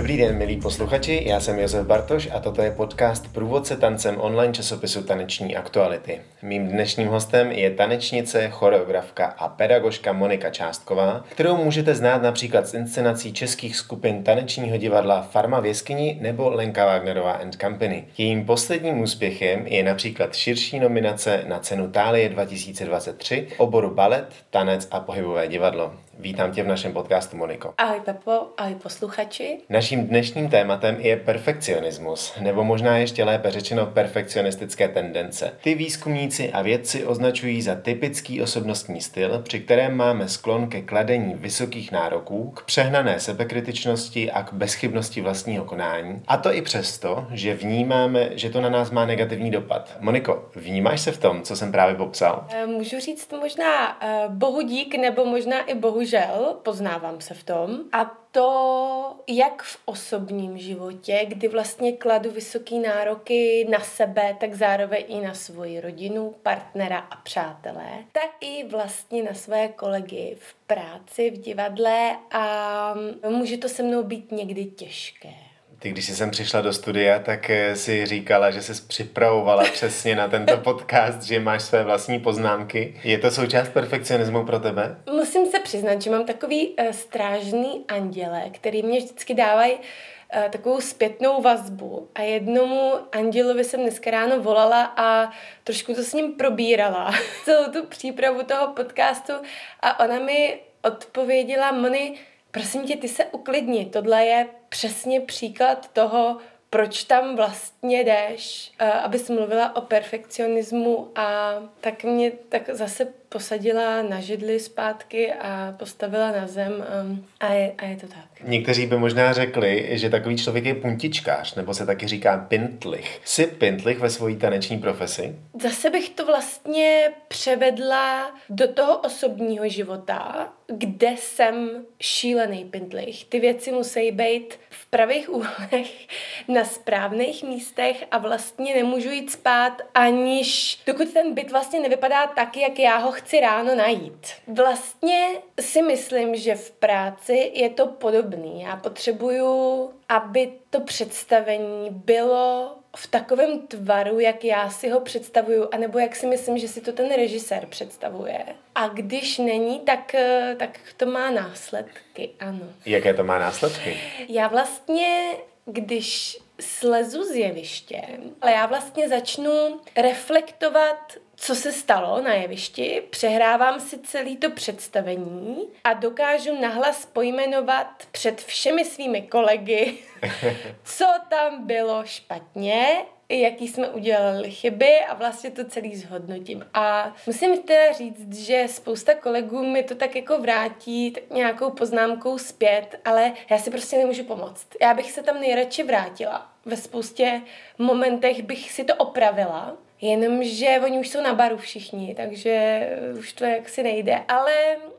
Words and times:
Dobrý 0.00 0.16
den, 0.16 0.38
milí 0.38 0.56
posluchači, 0.56 1.22
já 1.26 1.40
jsem 1.40 1.58
Josef 1.58 1.86
Bartoš 1.86 2.28
a 2.32 2.40
toto 2.40 2.62
je 2.62 2.70
podcast 2.70 3.32
Průvodce 3.32 3.76
tancem 3.76 4.20
online 4.20 4.52
časopisu 4.52 5.02
Taneční 5.02 5.56
aktuality. 5.56 6.20
Mým 6.42 6.68
dnešním 6.68 7.08
hostem 7.08 7.52
je 7.52 7.70
tanečnice, 7.70 8.48
choreografka 8.48 9.26
a 9.26 9.48
pedagožka 9.48 10.12
Monika 10.12 10.50
Částková, 10.50 11.24
kterou 11.28 11.56
můžete 11.56 11.94
znát 11.94 12.22
například 12.22 12.66
z 12.66 12.74
inscenací 12.74 13.32
českých 13.32 13.76
skupin 13.76 14.24
tanečního 14.24 14.76
divadla 14.76 15.22
Farma 15.22 15.60
v 15.60 15.66
jeskyni 15.66 16.18
nebo 16.20 16.50
Lenka 16.50 16.86
Wagnerová 16.86 17.32
and 17.32 17.56
Company. 17.60 18.04
Jejím 18.18 18.46
posledním 18.46 19.00
úspěchem 19.00 19.66
je 19.66 19.82
například 19.82 20.34
širší 20.34 20.80
nominace 20.80 21.44
na 21.48 21.58
cenu 21.58 21.90
Tálie 21.90 22.28
2023 22.28 23.48
oboru 23.56 23.94
balet, 23.94 24.26
tanec 24.50 24.88
a 24.90 25.00
pohybové 25.00 25.48
divadlo. 25.48 25.92
Vítám 26.22 26.52
tě 26.52 26.62
v 26.62 26.66
našem 26.66 26.92
podcastu, 26.92 27.36
Moniko. 27.36 27.74
Ahoj 27.78 28.00
Pepo, 28.04 28.46
ahoj 28.56 28.74
posluchači. 28.74 29.58
Naším 29.68 30.06
dnešním 30.06 30.48
tématem 30.48 30.96
je 30.98 31.16
perfekcionismus, 31.16 32.34
nebo 32.40 32.64
možná 32.64 32.96
ještě 32.98 33.24
lépe 33.24 33.50
řečeno 33.50 33.86
perfekcionistické 33.86 34.88
tendence. 34.88 35.52
Ty 35.62 35.74
výzkumníci 35.74 36.52
a 36.52 36.62
vědci 36.62 37.04
označují 37.04 37.62
za 37.62 37.74
typický 37.74 38.42
osobnostní 38.42 39.00
styl, 39.00 39.42
při 39.42 39.60
kterém 39.60 39.96
máme 39.96 40.28
sklon 40.28 40.68
ke 40.68 40.82
kladení 40.82 41.34
vysokých 41.34 41.92
nároků, 41.92 42.50
k 42.50 42.64
přehnané 42.64 43.20
sebekritičnosti 43.20 44.30
a 44.30 44.42
k 44.42 44.52
bezchybnosti 44.52 45.20
vlastního 45.20 45.64
konání. 45.64 46.22
A 46.28 46.36
to 46.36 46.54
i 46.54 46.62
přesto, 46.62 47.26
že 47.32 47.54
vnímáme, 47.54 48.28
že 48.32 48.50
to 48.50 48.60
na 48.60 48.68
nás 48.68 48.90
má 48.90 49.06
negativní 49.06 49.50
dopad. 49.50 49.96
Moniko, 50.00 50.48
vnímáš 50.54 51.00
se 51.00 51.12
v 51.12 51.18
tom, 51.18 51.42
co 51.42 51.56
jsem 51.56 51.72
právě 51.72 51.94
popsal? 51.94 52.46
Eh, 52.50 52.66
můžu 52.66 53.00
říct 53.00 53.32
možná 53.40 54.02
uh, 54.02 54.34
bohu 54.34 54.62
dík, 54.62 54.94
nebo 54.94 55.24
možná 55.24 55.62
i 55.62 55.74
bohu 55.74 56.09
bohužel, 56.10 56.56
poznávám 56.62 57.20
se 57.20 57.34
v 57.34 57.44
tom. 57.44 57.80
A 57.92 58.04
to 58.32 59.16
jak 59.26 59.62
v 59.62 59.78
osobním 59.84 60.58
životě, 60.58 61.24
kdy 61.28 61.48
vlastně 61.48 61.92
kladu 61.92 62.30
vysoký 62.30 62.78
nároky 62.78 63.66
na 63.70 63.80
sebe, 63.80 64.36
tak 64.40 64.54
zároveň 64.54 65.04
i 65.08 65.20
na 65.20 65.34
svoji 65.34 65.80
rodinu, 65.80 66.34
partnera 66.42 66.98
a 66.98 67.16
přátelé, 67.16 68.04
tak 68.12 68.30
i 68.40 68.64
vlastně 68.64 69.22
na 69.22 69.34
své 69.34 69.68
kolegy 69.68 70.36
v 70.40 70.54
práci, 70.66 71.30
v 71.30 71.40
divadle 71.40 72.16
a 72.30 72.94
může 73.28 73.56
to 73.56 73.68
se 73.68 73.82
mnou 73.82 74.02
být 74.02 74.32
někdy 74.32 74.64
těžké. 74.64 75.49
Ty, 75.82 75.90
když 75.90 76.06
jsi 76.06 76.16
sem 76.16 76.30
přišla 76.30 76.60
do 76.60 76.72
studia, 76.72 77.18
tak 77.18 77.50
eh, 77.50 77.76
si 77.76 78.06
říkala, 78.06 78.50
že 78.50 78.62
jsi 78.62 78.82
připravovala 78.82 79.64
přesně 79.72 80.16
na 80.16 80.28
tento 80.28 80.56
podcast, 80.56 81.22
že 81.22 81.40
máš 81.40 81.62
své 81.62 81.84
vlastní 81.84 82.20
poznámky. 82.20 83.00
Je 83.04 83.18
to 83.18 83.30
součást 83.30 83.68
perfekcionismu 83.68 84.44
pro 84.44 84.58
tebe? 84.58 84.96
Musím 85.12 85.46
se 85.46 85.60
přiznat, 85.60 86.02
že 86.02 86.10
mám 86.10 86.26
takový 86.26 86.68
uh, 86.68 86.90
strážný 86.90 87.84
anděle, 87.88 88.42
který 88.50 88.82
mě 88.82 88.98
vždycky 88.98 89.34
dávají 89.34 89.74
uh, 89.74 90.42
takovou 90.50 90.80
zpětnou 90.80 91.42
vazbu. 91.42 92.08
A 92.14 92.22
jednomu 92.22 92.92
andělovi 93.12 93.64
jsem 93.64 93.80
dneska 93.80 94.10
ráno 94.10 94.40
volala 94.40 94.92
a 94.96 95.30
trošku 95.64 95.94
to 95.94 96.02
s 96.02 96.12
ním 96.12 96.32
probírala, 96.32 97.14
celou 97.44 97.72
tu 97.72 97.86
přípravu 97.86 98.42
toho 98.42 98.72
podcastu 98.72 99.32
a 99.80 100.00
ona 100.04 100.18
mi 100.18 100.60
odpověděla, 100.82 101.72
Moni, 101.72 102.18
prosím 102.50 102.82
tě, 102.82 102.96
ty 102.96 103.08
se 103.08 103.24
uklidni, 103.24 103.86
tohle 103.86 104.24
je 104.24 104.48
přesně 104.68 105.20
příklad 105.20 105.88
toho, 105.92 106.38
proč 106.70 107.04
tam 107.04 107.36
vlastně 107.36 108.04
jdeš, 108.04 108.72
eh, 108.78 108.92
abys 108.92 109.28
mluvila 109.28 109.76
o 109.76 109.80
perfekcionismu 109.80 111.12
a 111.14 111.54
tak 111.80 112.04
mě 112.04 112.30
tak 112.48 112.70
zase 112.70 113.19
posadila 113.30 114.02
na 114.02 114.20
židli 114.20 114.60
zpátky 114.60 115.32
a 115.32 115.74
postavila 115.78 116.30
na 116.30 116.46
zem 116.46 116.72
um, 117.02 117.26
a, 117.40 117.52
je, 117.52 117.72
a 117.78 117.84
je 117.84 117.96
to 117.96 118.06
tak. 118.06 118.40
Někteří 118.42 118.86
by 118.86 118.96
možná 118.96 119.32
řekli, 119.32 119.88
že 119.92 120.10
takový 120.10 120.36
člověk 120.36 120.64
je 120.64 120.74
puntičkář, 120.74 121.54
nebo 121.54 121.74
se 121.74 121.86
taky 121.86 122.06
říká 122.06 122.46
pintlich. 122.48 123.20
Jsi 123.24 123.46
pintlich 123.46 123.98
ve 123.98 124.10
svojí 124.10 124.36
taneční 124.36 124.78
profesi? 124.78 125.36
Zase 125.62 125.90
bych 125.90 126.10
to 126.10 126.26
vlastně 126.26 127.12
převedla 127.28 128.34
do 128.50 128.72
toho 128.72 128.98
osobního 128.98 129.68
života, 129.68 130.52
kde 130.66 131.10
jsem 131.16 131.84
šílený 132.00 132.64
pintlich. 132.64 133.24
Ty 133.24 133.40
věci 133.40 133.72
musí 133.72 134.10
být 134.10 134.54
v 134.70 134.86
pravých 134.86 135.30
úhlech, 135.30 136.06
na 136.48 136.64
správných 136.64 137.42
místech 137.42 138.04
a 138.10 138.18
vlastně 138.18 138.74
nemůžu 138.74 139.10
jít 139.10 139.30
spát, 139.30 139.82
aniž 139.94 140.82
dokud 140.86 141.12
ten 141.12 141.34
byt 141.34 141.50
vlastně 141.50 141.80
nevypadá 141.80 142.26
tak, 142.26 142.56
jak 142.56 142.78
já 142.78 142.96
ho 142.96 143.12
chci 143.20 143.40
ráno 143.40 143.74
najít. 143.74 144.26
Vlastně 144.46 145.28
si 145.60 145.82
myslím, 145.82 146.36
že 146.36 146.54
v 146.54 146.70
práci 146.70 147.52
je 147.54 147.70
to 147.70 147.86
podobný. 147.86 148.62
Já 148.62 148.76
potřebuju, 148.76 149.90
aby 150.08 150.52
to 150.70 150.80
představení 150.80 151.90
bylo 151.90 152.76
v 152.96 153.06
takovém 153.06 153.66
tvaru, 153.66 154.20
jak 154.20 154.44
já 154.44 154.70
si 154.70 154.88
ho 154.88 155.00
představuju, 155.00 155.68
anebo 155.72 155.98
jak 155.98 156.16
si 156.16 156.26
myslím, 156.26 156.58
že 156.58 156.68
si 156.68 156.80
to 156.80 156.92
ten 156.92 157.14
režisér 157.14 157.66
představuje. 157.66 158.44
A 158.74 158.88
když 158.88 159.38
není, 159.38 159.80
tak, 159.80 160.16
tak 160.56 160.78
to 160.96 161.06
má 161.06 161.30
následky, 161.30 162.30
ano. 162.40 162.64
Jaké 162.86 163.14
to 163.14 163.24
má 163.24 163.38
následky? 163.38 164.00
Já 164.28 164.48
vlastně, 164.48 165.36
když 165.72 166.38
slezu 166.60 167.24
z 167.24 167.30
jeviště, 167.30 168.02
ale 168.40 168.52
já 168.52 168.66
vlastně 168.66 169.08
začnu 169.08 169.80
reflektovat 169.96 171.12
co 171.42 171.54
se 171.54 171.72
stalo 171.72 172.22
na 172.22 172.34
jevišti, 172.34 173.02
přehrávám 173.10 173.80
si 173.80 173.98
celý 173.98 174.36
to 174.36 174.50
představení 174.50 175.68
a 175.84 175.92
dokážu 175.92 176.60
nahlas 176.60 177.06
pojmenovat 177.06 177.86
před 178.12 178.40
všemi 178.40 178.84
svými 178.84 179.22
kolegy, 179.22 179.98
co 180.84 181.06
tam 181.28 181.66
bylo 181.66 182.02
špatně, 182.04 183.04
jaký 183.38 183.68
jsme 183.68 183.88
udělali 183.88 184.50
chyby 184.50 185.00
a 185.08 185.14
vlastně 185.14 185.50
to 185.50 185.64
celý 185.64 185.96
zhodnotím. 185.96 186.66
A 186.74 187.14
musím 187.26 187.62
teda 187.62 187.92
říct, 187.92 188.38
že 188.38 188.64
spousta 188.68 189.14
kolegů 189.14 189.62
mi 189.62 189.82
to 189.82 189.94
tak 189.94 190.16
jako 190.16 190.38
vrátí 190.38 191.10
tak 191.10 191.22
nějakou 191.30 191.70
poznámkou 191.70 192.38
zpět, 192.38 193.00
ale 193.04 193.32
já 193.50 193.58
si 193.58 193.70
prostě 193.70 193.98
nemůžu 193.98 194.24
pomoct. 194.24 194.66
Já 194.82 194.94
bych 194.94 195.12
se 195.12 195.22
tam 195.22 195.40
nejradši 195.40 195.82
vrátila. 195.82 196.52
Ve 196.64 196.76
spoustě 196.76 197.42
momentech 197.78 198.42
bych 198.42 198.72
si 198.72 198.84
to 198.84 198.94
opravila, 198.94 199.76
Jenomže 200.02 200.80
oni 200.84 200.98
už 200.98 201.08
jsou 201.08 201.20
na 201.20 201.34
baru 201.34 201.56
všichni, 201.56 202.14
takže 202.14 202.80
už 203.18 203.32
to 203.32 203.44
jaksi 203.44 203.82
nejde. 203.82 204.22
Ale 204.28 204.52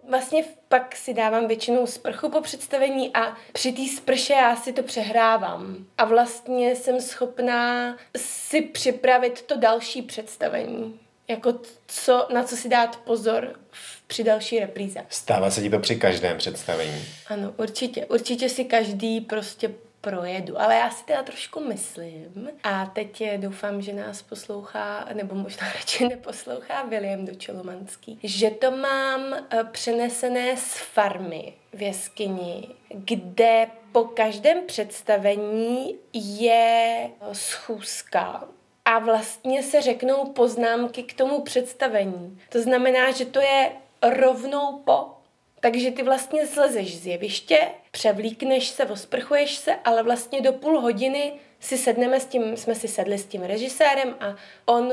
vlastně 0.04 0.44
pak 0.72 0.96
si 0.96 1.14
dávám 1.14 1.48
většinou 1.48 1.88
sprchu 1.88 2.30
po 2.30 2.42
představení 2.42 3.14
a 3.14 3.38
při 3.54 3.72
té 3.72 3.82
sprše 3.98 4.34
já 4.34 4.56
si 4.56 4.74
to 4.74 4.84
přehrávám. 4.84 5.86
A 5.98 6.06
vlastně 6.06 6.76
jsem 6.76 7.02
schopná 7.02 7.98
si 8.18 8.62
připravit 8.62 9.42
to 9.42 9.58
další 9.58 10.02
představení. 10.02 11.00
Jako 11.28 11.54
co, 11.88 12.28
na 12.34 12.44
co 12.44 12.56
si 12.56 12.70
dát 12.70 12.96
pozor 12.96 13.60
při 14.08 14.24
další 14.24 14.60
repríze. 14.60 15.06
Stává 15.10 15.52
se 15.52 15.62
ti 15.62 15.70
to 15.70 15.80
při 15.80 15.96
každém 15.96 16.38
představení? 16.38 17.06
Ano, 17.28 17.54
určitě. 17.58 18.06
Určitě 18.06 18.50
si 18.50 18.66
každý 18.66 19.22
prostě 19.22 19.72
projedu. 20.02 20.62
Ale 20.62 20.76
já 20.76 20.90
si 20.90 21.06
teda 21.06 21.24
trošku 21.24 21.60
myslím, 21.60 22.50
a 22.64 22.86
teď 22.86 23.24
doufám, 23.38 23.82
že 23.82 23.94
nás 23.94 24.22
poslouchá, 24.22 25.08
nebo 25.14 25.36
možná 25.36 25.68
radši 25.76 26.08
neposlouchá 26.08 26.84
William 26.84 27.26
Dočelomanský, 27.26 28.20
že 28.24 28.50
to 28.50 28.72
mám 28.72 29.34
eh, 29.34 29.64
přenesené 29.72 30.58
z 30.58 30.78
farmy 30.78 31.54
v 31.74 31.82
jeskyni, 31.82 32.68
kde 32.90 33.68
po 33.92 34.04
každém 34.04 34.66
představení 34.66 35.96
je 36.14 37.10
schůzka 37.32 38.48
a 38.86 39.00
vlastně 39.00 39.64
se 39.64 39.82
řeknou 39.82 40.26
poznámky 40.26 41.04
k 41.04 41.14
tomu 41.14 41.42
představení. 41.42 42.40
To 42.50 42.62
znamená, 42.62 43.12
že 43.12 43.26
to 43.26 43.40
je 43.40 43.72
rovnou 44.04 44.82
po 44.86 45.21
takže 45.62 45.92
ty 45.92 46.04
vlastně 46.04 46.48
slezeš 46.48 46.98
z 46.98 47.08
jeviště, 47.08 47.60
převlíkneš 47.92 48.68
se, 48.68 48.86
osprchuješ 48.86 49.56
se, 49.56 49.76
ale 49.86 50.04
vlastně 50.04 50.42
do 50.42 50.54
půl 50.54 50.80
hodiny 50.80 51.34
si 51.60 51.78
sedneme 51.78 52.20
s 52.20 52.26
tím, 52.26 52.58
jsme 52.58 52.76
si 52.76 52.88
sedli 52.88 53.18
s 53.18 53.26
tím 53.26 53.42
režisérem 53.42 54.16
a 54.20 54.36
on 54.66 54.92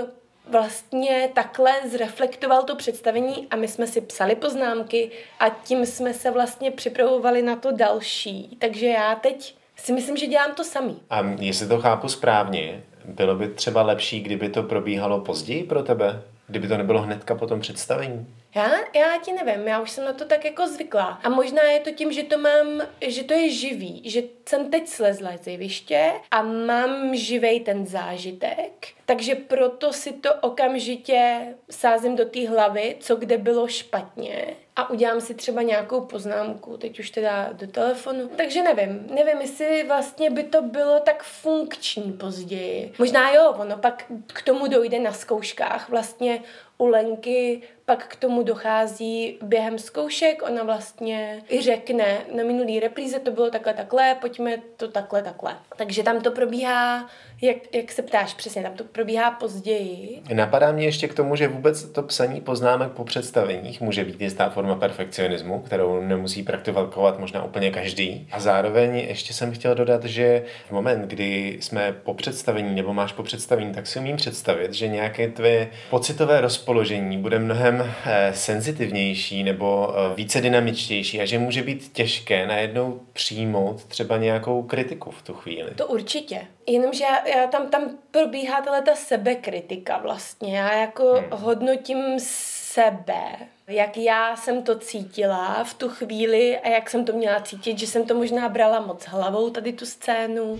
vlastně 0.50 1.30
takhle 1.34 1.72
zreflektoval 1.90 2.62
to 2.62 2.76
představení 2.76 3.46
a 3.50 3.56
my 3.56 3.68
jsme 3.68 3.86
si 3.86 4.00
psali 4.00 4.34
poznámky 4.34 5.10
a 5.40 5.48
tím 5.48 5.86
jsme 5.86 6.14
se 6.14 6.30
vlastně 6.30 6.70
připravovali 6.70 7.42
na 7.42 7.56
to 7.56 7.72
další. 7.72 8.56
Takže 8.58 8.86
já 8.86 9.14
teď 9.14 9.56
si 9.76 9.92
myslím, 9.92 10.16
že 10.16 10.26
dělám 10.26 10.54
to 10.54 10.64
samý. 10.64 11.02
A 11.10 11.22
jestli 11.38 11.68
to 11.68 11.78
chápu 11.78 12.08
správně, 12.08 12.82
bylo 13.04 13.34
by 13.34 13.48
třeba 13.48 13.82
lepší, 13.82 14.20
kdyby 14.20 14.48
to 14.48 14.62
probíhalo 14.62 15.20
později 15.20 15.64
pro 15.64 15.82
tebe? 15.82 16.22
Kdyby 16.46 16.68
to 16.68 16.76
nebylo 16.76 17.02
hnedka 17.02 17.34
po 17.34 17.46
tom 17.46 17.60
představení? 17.60 18.26
Já, 18.54 18.70
já 18.94 19.18
ti 19.22 19.32
nevím, 19.32 19.68
já 19.68 19.80
už 19.80 19.90
jsem 19.90 20.04
na 20.04 20.12
to 20.12 20.24
tak 20.24 20.44
jako 20.44 20.66
zvykla. 20.66 21.20
A 21.24 21.28
možná 21.28 21.62
je 21.62 21.80
to 21.80 21.90
tím, 21.90 22.12
že 22.12 22.22
to 22.22 22.38
mám, 22.38 22.82
že 23.00 23.24
to 23.24 23.34
je 23.34 23.50
živý, 23.50 24.10
že 24.10 24.22
jsem 24.48 24.70
teď 24.70 24.88
slezla 24.88 25.30
z 25.42 25.46
jeviště 25.46 26.12
a 26.30 26.42
mám 26.42 27.16
živej 27.16 27.60
ten 27.60 27.86
zážitek, 27.86 28.88
takže 29.06 29.34
proto 29.34 29.92
si 29.92 30.12
to 30.12 30.34
okamžitě 30.34 31.40
sázím 31.70 32.16
do 32.16 32.24
té 32.24 32.48
hlavy, 32.48 32.96
co 33.00 33.16
kde 33.16 33.38
bylo 33.38 33.68
špatně 33.68 34.56
a 34.78 34.90
udělám 34.90 35.20
si 35.20 35.34
třeba 35.34 35.62
nějakou 35.62 36.00
poznámku, 36.00 36.76
teď 36.76 36.98
už 36.98 37.10
teda 37.10 37.48
do 37.52 37.66
telefonu. 37.66 38.30
Takže 38.36 38.62
nevím, 38.62 39.06
nevím, 39.14 39.40
jestli 39.40 39.84
vlastně 39.88 40.30
by 40.30 40.42
to 40.42 40.62
bylo 40.62 41.00
tak 41.00 41.22
funkční 41.22 42.12
později. 42.12 42.92
Možná 42.98 43.32
jo, 43.32 43.54
ono 43.58 43.76
pak 43.76 44.04
k 44.26 44.42
tomu 44.42 44.66
dojde 44.66 45.00
na 45.00 45.12
zkouškách. 45.12 45.88
Vlastně 45.88 46.42
u 46.78 46.86
Lenky 46.86 47.62
pak 47.88 48.06
k 48.06 48.16
tomu 48.16 48.42
dochází 48.42 49.38
během 49.42 49.78
zkoušek, 49.78 50.42
ona 50.42 50.62
vlastně 50.62 51.42
i 51.48 51.62
řekne, 51.62 52.18
na 52.36 52.44
minulý 52.44 52.80
repríze 52.80 53.18
to 53.18 53.30
bylo 53.30 53.50
takhle, 53.50 53.74
takhle, 53.74 54.16
pojďme 54.20 54.56
to 54.76 54.88
takhle, 54.88 55.22
takhle. 55.22 55.56
Takže 55.76 56.02
tam 56.02 56.20
to 56.20 56.30
probíhá, 56.30 57.08
jak, 57.42 57.56
jak 57.74 57.92
se 57.92 58.02
ptáš 58.02 58.34
přesně, 58.34 58.62
tam 58.62 58.72
to 58.72 58.84
probíhá 58.84 59.30
později. 59.30 60.22
Napadá 60.32 60.72
mě 60.72 60.84
ještě 60.84 61.08
k 61.08 61.14
tomu, 61.14 61.36
že 61.36 61.48
vůbec 61.48 61.84
to 61.84 62.02
psaní 62.02 62.40
poznámek 62.40 62.92
po 62.92 63.04
představeních 63.04 63.80
může 63.80 64.04
být 64.04 64.20
jistá 64.20 64.50
forma 64.50 64.74
perfekcionismu, 64.74 65.60
kterou 65.60 66.00
nemusí 66.00 66.42
praktikovat 66.42 67.18
možná 67.18 67.44
úplně 67.44 67.70
každý. 67.70 68.28
A 68.32 68.40
zároveň 68.40 68.96
ještě 68.96 69.32
jsem 69.32 69.52
chtěl 69.52 69.74
dodat, 69.74 70.04
že 70.04 70.44
v 70.68 70.72
moment, 70.72 71.02
kdy 71.02 71.58
jsme 71.60 71.92
po 71.92 72.14
představení 72.14 72.74
nebo 72.74 72.94
máš 72.94 73.12
po 73.12 73.22
představení, 73.22 73.74
tak 73.74 73.86
si 73.86 73.98
umím 73.98 74.16
představit, 74.16 74.74
že 74.74 74.88
nějaké 74.88 75.28
tvé 75.28 75.68
pocitové 75.90 76.40
rozpoložení 76.68 77.18
bude 77.18 77.38
mnohem 77.38 77.94
eh, 78.06 78.32
senzitivnější 78.34 79.42
nebo 79.42 79.94
eh, 79.94 80.14
více 80.14 80.40
dynamičtější 80.40 81.20
a 81.20 81.24
že 81.24 81.38
může 81.38 81.62
být 81.62 81.92
těžké 81.92 82.46
najednou 82.46 83.00
přijmout 83.12 83.84
třeba 83.84 84.16
nějakou 84.16 84.62
kritiku 84.62 85.10
v 85.10 85.22
tu 85.22 85.34
chvíli. 85.34 85.74
To 85.74 85.86
určitě. 85.86 86.46
Jenomže 86.66 87.04
já, 87.04 87.28
já 87.28 87.46
tam, 87.46 87.70
tam 87.70 87.82
probíhá 88.10 88.60
tahle 88.60 88.82
ta 88.82 88.94
sebekritika 88.94 89.98
vlastně. 89.98 90.58
Já 90.58 90.74
jako 90.74 91.12
hmm. 91.12 91.24
hodnotím 91.30 91.98
sebe, 92.18 93.24
jak 93.68 93.96
já 93.96 94.36
jsem 94.36 94.62
to 94.62 94.78
cítila 94.78 95.64
v 95.64 95.74
tu 95.74 95.88
chvíli 95.88 96.58
a 96.58 96.68
jak 96.68 96.90
jsem 96.90 97.04
to 97.04 97.12
měla 97.12 97.40
cítit, 97.40 97.78
že 97.78 97.86
jsem 97.86 98.06
to 98.06 98.14
možná 98.14 98.48
brala 98.48 98.80
moc 98.80 99.04
hlavou, 99.04 99.50
tady 99.50 99.72
tu 99.72 99.86
scénu. 99.86 100.58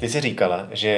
Ty 0.00 0.08
jsi 0.08 0.20
říkala, 0.20 0.68
že 0.70 0.88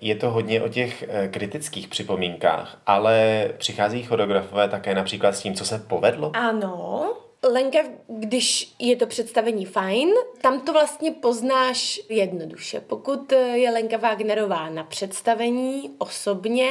je 0.00 0.14
to 0.14 0.30
hodně 0.30 0.62
o 0.62 0.68
těch 0.68 1.04
eh, 1.08 1.28
kritických 1.28 1.88
připomínkách, 1.88 2.80
ale 2.86 3.48
přichází 3.58 4.02
choreografové 4.02 4.68
také 4.68 4.94
například 4.94 5.36
s 5.36 5.42
tím, 5.42 5.54
co 5.54 5.64
se 5.64 5.78
povedlo? 5.78 6.30
Ano, 6.34 7.16
Lenka, 7.42 7.78
když 8.08 8.74
je 8.78 8.96
to 8.96 9.06
představení 9.06 9.64
fajn, 9.64 10.08
tam 10.40 10.60
to 10.60 10.72
vlastně 10.72 11.10
poznáš 11.10 12.00
jednoduše. 12.08 12.80
Pokud 12.80 13.32
je 13.32 13.70
Lenka 13.70 13.96
Wagnerová 13.96 14.68
na 14.70 14.84
představení 14.84 15.90
osobně 15.98 16.70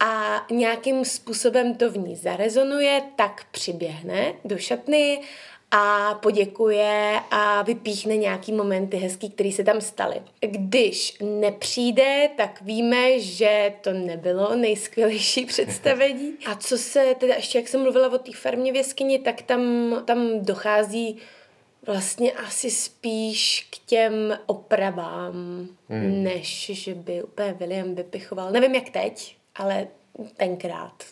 a 0.00 0.46
nějakým 0.50 1.04
způsobem 1.04 1.74
to 1.74 1.90
v 1.90 1.98
ní 1.98 2.16
zarezonuje, 2.16 3.02
tak 3.16 3.44
přiběhne 3.50 4.34
do 4.44 4.58
šatny 4.58 5.20
a 5.70 6.14
poděkuje 6.14 7.20
a 7.30 7.62
vypíchne 7.62 8.16
nějaký 8.16 8.52
momenty 8.52 8.96
hezký, 8.96 9.30
které 9.30 9.52
se 9.52 9.64
tam 9.64 9.80
staly. 9.80 10.22
Když 10.40 11.16
nepřijde, 11.20 12.30
tak 12.36 12.62
víme, 12.62 13.20
že 13.20 13.72
to 13.80 13.92
nebylo 13.92 14.56
nejskvělejší 14.56 15.46
představení. 15.46 16.34
A 16.46 16.54
co 16.54 16.78
se 16.78 17.14
teda 17.18 17.34
ještě, 17.34 17.58
jak 17.58 17.68
jsem 17.68 17.82
mluvila 17.82 18.12
o 18.12 18.18
té 18.18 18.32
farmě 18.32 18.72
v 18.72 18.76
jeskyni, 18.76 19.18
tak 19.18 19.42
tam, 19.42 19.62
tam 20.04 20.44
dochází 20.44 21.18
vlastně 21.86 22.32
asi 22.32 22.70
spíš 22.70 23.66
k 23.70 23.78
těm 23.78 24.38
opravám, 24.46 25.68
hmm. 25.88 26.22
než 26.22 26.70
že 26.74 26.94
by 26.94 27.22
úplně 27.22 27.52
William 27.52 27.94
vypichoval. 27.94 28.50
Nevím 28.50 28.74
jak 28.74 28.90
teď, 28.90 29.36
ale 29.56 29.88
tenkrát. 30.36 31.04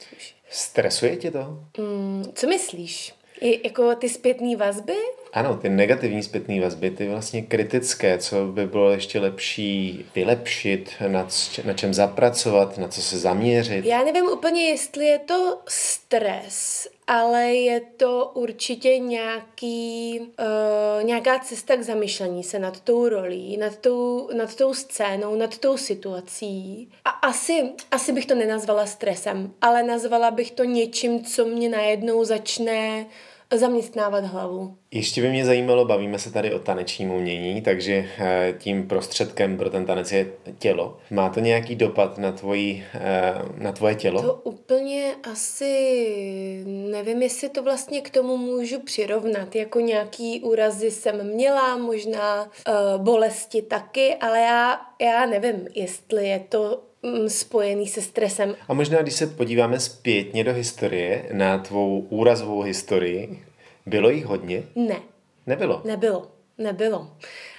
Stresuje 0.50 1.16
tě 1.16 1.30
to? 1.30 1.64
Hmm, 1.78 2.24
co 2.34 2.46
myslíš? 2.46 3.17
I, 3.40 3.60
jako 3.68 3.94
ty 3.94 4.08
zpětné 4.08 4.56
vazby? 4.56 4.96
Ano, 5.32 5.56
ty 5.56 5.68
negativní 5.68 6.22
zpětné 6.22 6.60
vazby, 6.60 6.90
ty 6.90 7.08
vlastně 7.08 7.42
kritické, 7.42 8.18
co 8.18 8.46
by 8.46 8.66
bylo 8.66 8.90
ještě 8.90 9.20
lepší 9.20 10.04
vylepšit, 10.14 10.90
na, 11.08 11.28
na 11.64 11.72
čem 11.72 11.94
zapracovat, 11.94 12.78
na 12.78 12.88
co 12.88 13.02
se 13.02 13.18
zaměřit. 13.18 13.84
Já 13.84 14.04
nevím 14.04 14.26
úplně, 14.26 14.64
jestli 14.64 15.06
je 15.06 15.18
to 15.18 15.58
stres, 15.68 16.88
ale 17.06 17.44
je 17.44 17.80
to 17.80 18.30
určitě 18.34 18.98
nějaký, 18.98 20.20
uh, 20.20 21.04
nějaká 21.04 21.38
cesta 21.38 21.76
k 21.76 21.82
zamyšlení 21.82 22.44
se 22.44 22.58
nad 22.58 22.80
tou 22.80 23.08
rolí, 23.08 23.56
nad 23.56 23.76
tou, 23.76 24.28
nad 24.36 24.54
tou 24.54 24.74
scénou, 24.74 25.34
nad 25.34 25.58
tou 25.58 25.76
situací. 25.76 26.88
A 27.04 27.10
asi, 27.10 27.62
asi 27.90 28.12
bych 28.12 28.26
to 28.26 28.34
nenazvala 28.34 28.86
stresem, 28.86 29.52
ale 29.60 29.82
nazvala 29.82 30.30
bych 30.30 30.50
to 30.50 30.64
něčím, 30.64 31.24
co 31.24 31.44
mě 31.44 31.68
najednou 31.68 32.24
začne 32.24 33.06
zaměstnávat 33.56 34.24
hlavu. 34.24 34.76
Ještě 34.90 35.22
by 35.22 35.28
mě 35.28 35.44
zajímalo, 35.44 35.84
bavíme 35.84 36.18
se 36.18 36.32
tady 36.32 36.54
o 36.54 36.58
tanečním 36.58 37.10
umění, 37.10 37.62
takže 37.62 38.08
eh, 38.18 38.54
tím 38.58 38.88
prostředkem 38.88 39.56
pro 39.56 39.70
ten 39.70 39.86
tanec 39.86 40.12
je 40.12 40.32
tělo. 40.58 40.98
Má 41.10 41.28
to 41.28 41.40
nějaký 41.40 41.74
dopad 41.74 42.18
na, 42.18 42.32
tvoji, 42.32 42.84
eh, 42.94 43.34
na 43.56 43.72
tvoje 43.72 43.94
tělo? 43.94 44.22
To 44.22 44.34
úplně 44.34 45.14
asi 45.32 46.64
nevím, 46.66 47.22
jestli 47.22 47.48
to 47.48 47.62
vlastně 47.62 48.00
k 48.00 48.10
tomu 48.10 48.36
můžu 48.36 48.80
přirovnat. 48.80 49.56
Jako 49.56 49.80
nějaký 49.80 50.40
úrazy 50.40 50.90
jsem 50.90 51.26
měla, 51.26 51.76
možná 51.76 52.42
uh, 52.42 53.02
bolesti 53.02 53.62
taky, 53.62 54.14
ale 54.14 54.40
já, 54.40 54.80
já 55.00 55.26
nevím, 55.26 55.66
jestli 55.74 56.28
je 56.28 56.38
to 56.48 56.87
spojený 57.28 57.86
se 57.86 58.02
stresem. 58.02 58.56
A 58.68 58.74
možná, 58.74 59.02
když 59.02 59.14
se 59.14 59.26
podíváme 59.26 59.80
zpětně 59.80 60.44
do 60.44 60.52
historie, 60.52 61.28
na 61.32 61.58
tvou 61.58 62.00
úrazovou 62.00 62.62
historii, 62.62 63.44
bylo 63.86 64.10
jich 64.10 64.24
hodně? 64.24 64.62
Ne. 64.74 65.00
Nebylo? 65.46 65.82
Nebylo. 65.84 66.30
Nebylo. 66.58 67.10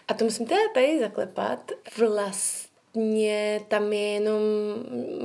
A 0.08 0.14
to 0.14 0.26
musím 0.26 0.46
teda 0.46 0.62
tady 0.74 1.00
zaklepat. 1.00 1.72
Vlastně 2.96 3.60
tam 3.68 3.94
je 3.94 4.00
jenom 4.00 4.42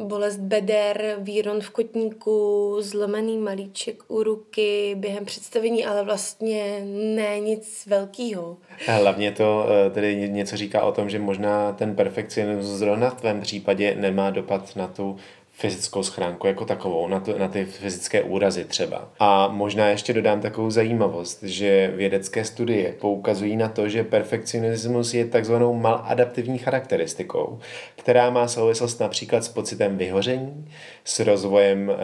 bolest 0.04 0.36
beder, 0.36 1.16
výron 1.18 1.60
v 1.60 1.70
kotníku, 1.70 2.76
zlomený 2.80 3.38
malíček 3.38 4.02
u 4.08 4.22
ruky 4.22 4.94
během 4.98 5.24
představení, 5.24 5.84
ale 5.84 6.04
vlastně 6.04 6.80
ne 7.16 7.40
nic 7.40 7.86
velkýho. 7.86 8.56
A 8.88 8.92
hlavně 8.92 9.32
to 9.32 9.66
eh, 9.68 9.90
tedy 9.90 10.28
něco 10.28 10.56
říká 10.56 10.82
o 10.82 10.92
tom, 10.92 11.10
že 11.10 11.18
možná 11.18 11.72
ten 11.72 11.96
perfekcionismus 11.96 12.66
zrovna 12.78 13.10
v 13.10 13.20
tvém 13.20 13.40
případě 13.40 13.96
nemá 13.98 14.30
dopad 14.30 14.76
na 14.76 14.86
tu 14.86 15.16
fyzickou 15.56 16.02
schránku 16.02 16.46
jako 16.46 16.64
takovou, 16.64 17.08
na, 17.08 17.20
to, 17.20 17.38
na 17.38 17.48
ty 17.48 17.64
fyzické 17.64 18.22
úrazy 18.22 18.64
třeba. 18.64 19.08
A 19.18 19.48
možná 19.48 19.88
ještě 19.88 20.12
dodám 20.12 20.40
takovou 20.40 20.70
zajímavost, 20.70 21.42
že 21.42 21.92
vědecké 21.96 22.44
studie 22.44 22.94
poukazují 23.00 23.56
na 23.56 23.68
to, 23.68 23.88
že 23.88 24.04
perfekcionismus 24.04 25.14
je 25.14 25.24
takzvanou 25.24 25.74
maladaptivní 25.74 26.58
charakteristikou, 26.58 27.58
která 27.96 28.30
má 28.30 28.48
souvislost 28.48 29.00
například 29.00 29.44
s 29.44 29.48
pocitem 29.48 29.96
vyhoření, 29.96 30.68
s 31.04 31.20
rozvojem 31.20 31.90
e, 31.90 31.94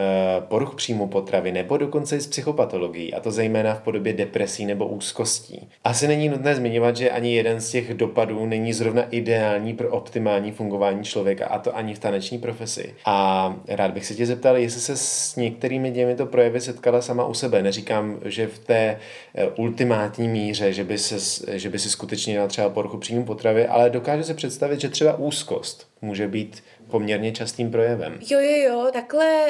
poruch 0.41 0.75
příjmu 0.75 1.07
potravy 1.07 1.51
nebo 1.51 1.77
dokonce 1.77 2.17
i 2.17 2.21
s 2.21 2.27
psychopatologií, 2.27 3.13
a 3.13 3.19
to 3.19 3.31
zejména 3.31 3.73
v 3.73 3.81
podobě 3.81 4.13
depresí 4.13 4.65
nebo 4.65 4.87
úzkostí. 4.87 5.69
Asi 5.83 6.07
není 6.07 6.29
nutné 6.29 6.55
zmiňovat, 6.55 6.97
že 6.97 7.11
ani 7.11 7.35
jeden 7.35 7.61
z 7.61 7.71
těch 7.71 7.93
dopadů 7.93 8.45
není 8.45 8.73
zrovna 8.73 9.03
ideální 9.09 9.73
pro 9.73 9.89
optimální 9.89 10.51
fungování 10.51 11.03
člověka, 11.03 11.47
a 11.47 11.59
to 11.59 11.77
ani 11.77 11.93
v 11.93 11.99
taneční 11.99 12.37
profesi. 12.37 12.95
A 13.05 13.40
rád 13.67 13.91
bych 13.91 14.05
se 14.05 14.15
tě 14.15 14.25
zeptal, 14.25 14.57
jestli 14.57 14.81
se 14.81 14.97
s 14.97 15.35
některými 15.35 15.91
těmito 15.91 16.25
projevy 16.25 16.61
setkala 16.61 17.01
sama 17.01 17.25
u 17.25 17.33
sebe. 17.33 17.63
Neříkám, 17.63 18.19
že 18.25 18.47
v 18.47 18.59
té 18.59 18.99
eh, 19.35 19.47
ultimátní 19.47 20.27
míře, 20.27 20.73
že 20.73 20.83
by, 20.83 20.97
se, 20.97 21.41
že 21.57 21.69
by 21.69 21.79
si 21.79 21.89
skutečně 21.89 22.33
měla 22.33 22.47
třeba 22.47 22.69
poruchu 22.69 22.97
příjmu 22.97 23.25
potravy, 23.25 23.67
ale 23.67 23.89
dokáže 23.89 24.23
se 24.23 24.33
představit, 24.33 24.81
že 24.81 24.89
třeba 24.89 25.17
úzkost 25.17 25.87
může 26.01 26.27
být 26.27 26.63
poměrně 26.89 27.31
častým 27.31 27.71
projevem. 27.71 28.19
Jo, 28.29 28.39
jo, 28.39 28.57
jo, 28.69 28.89
takhle 28.93 29.47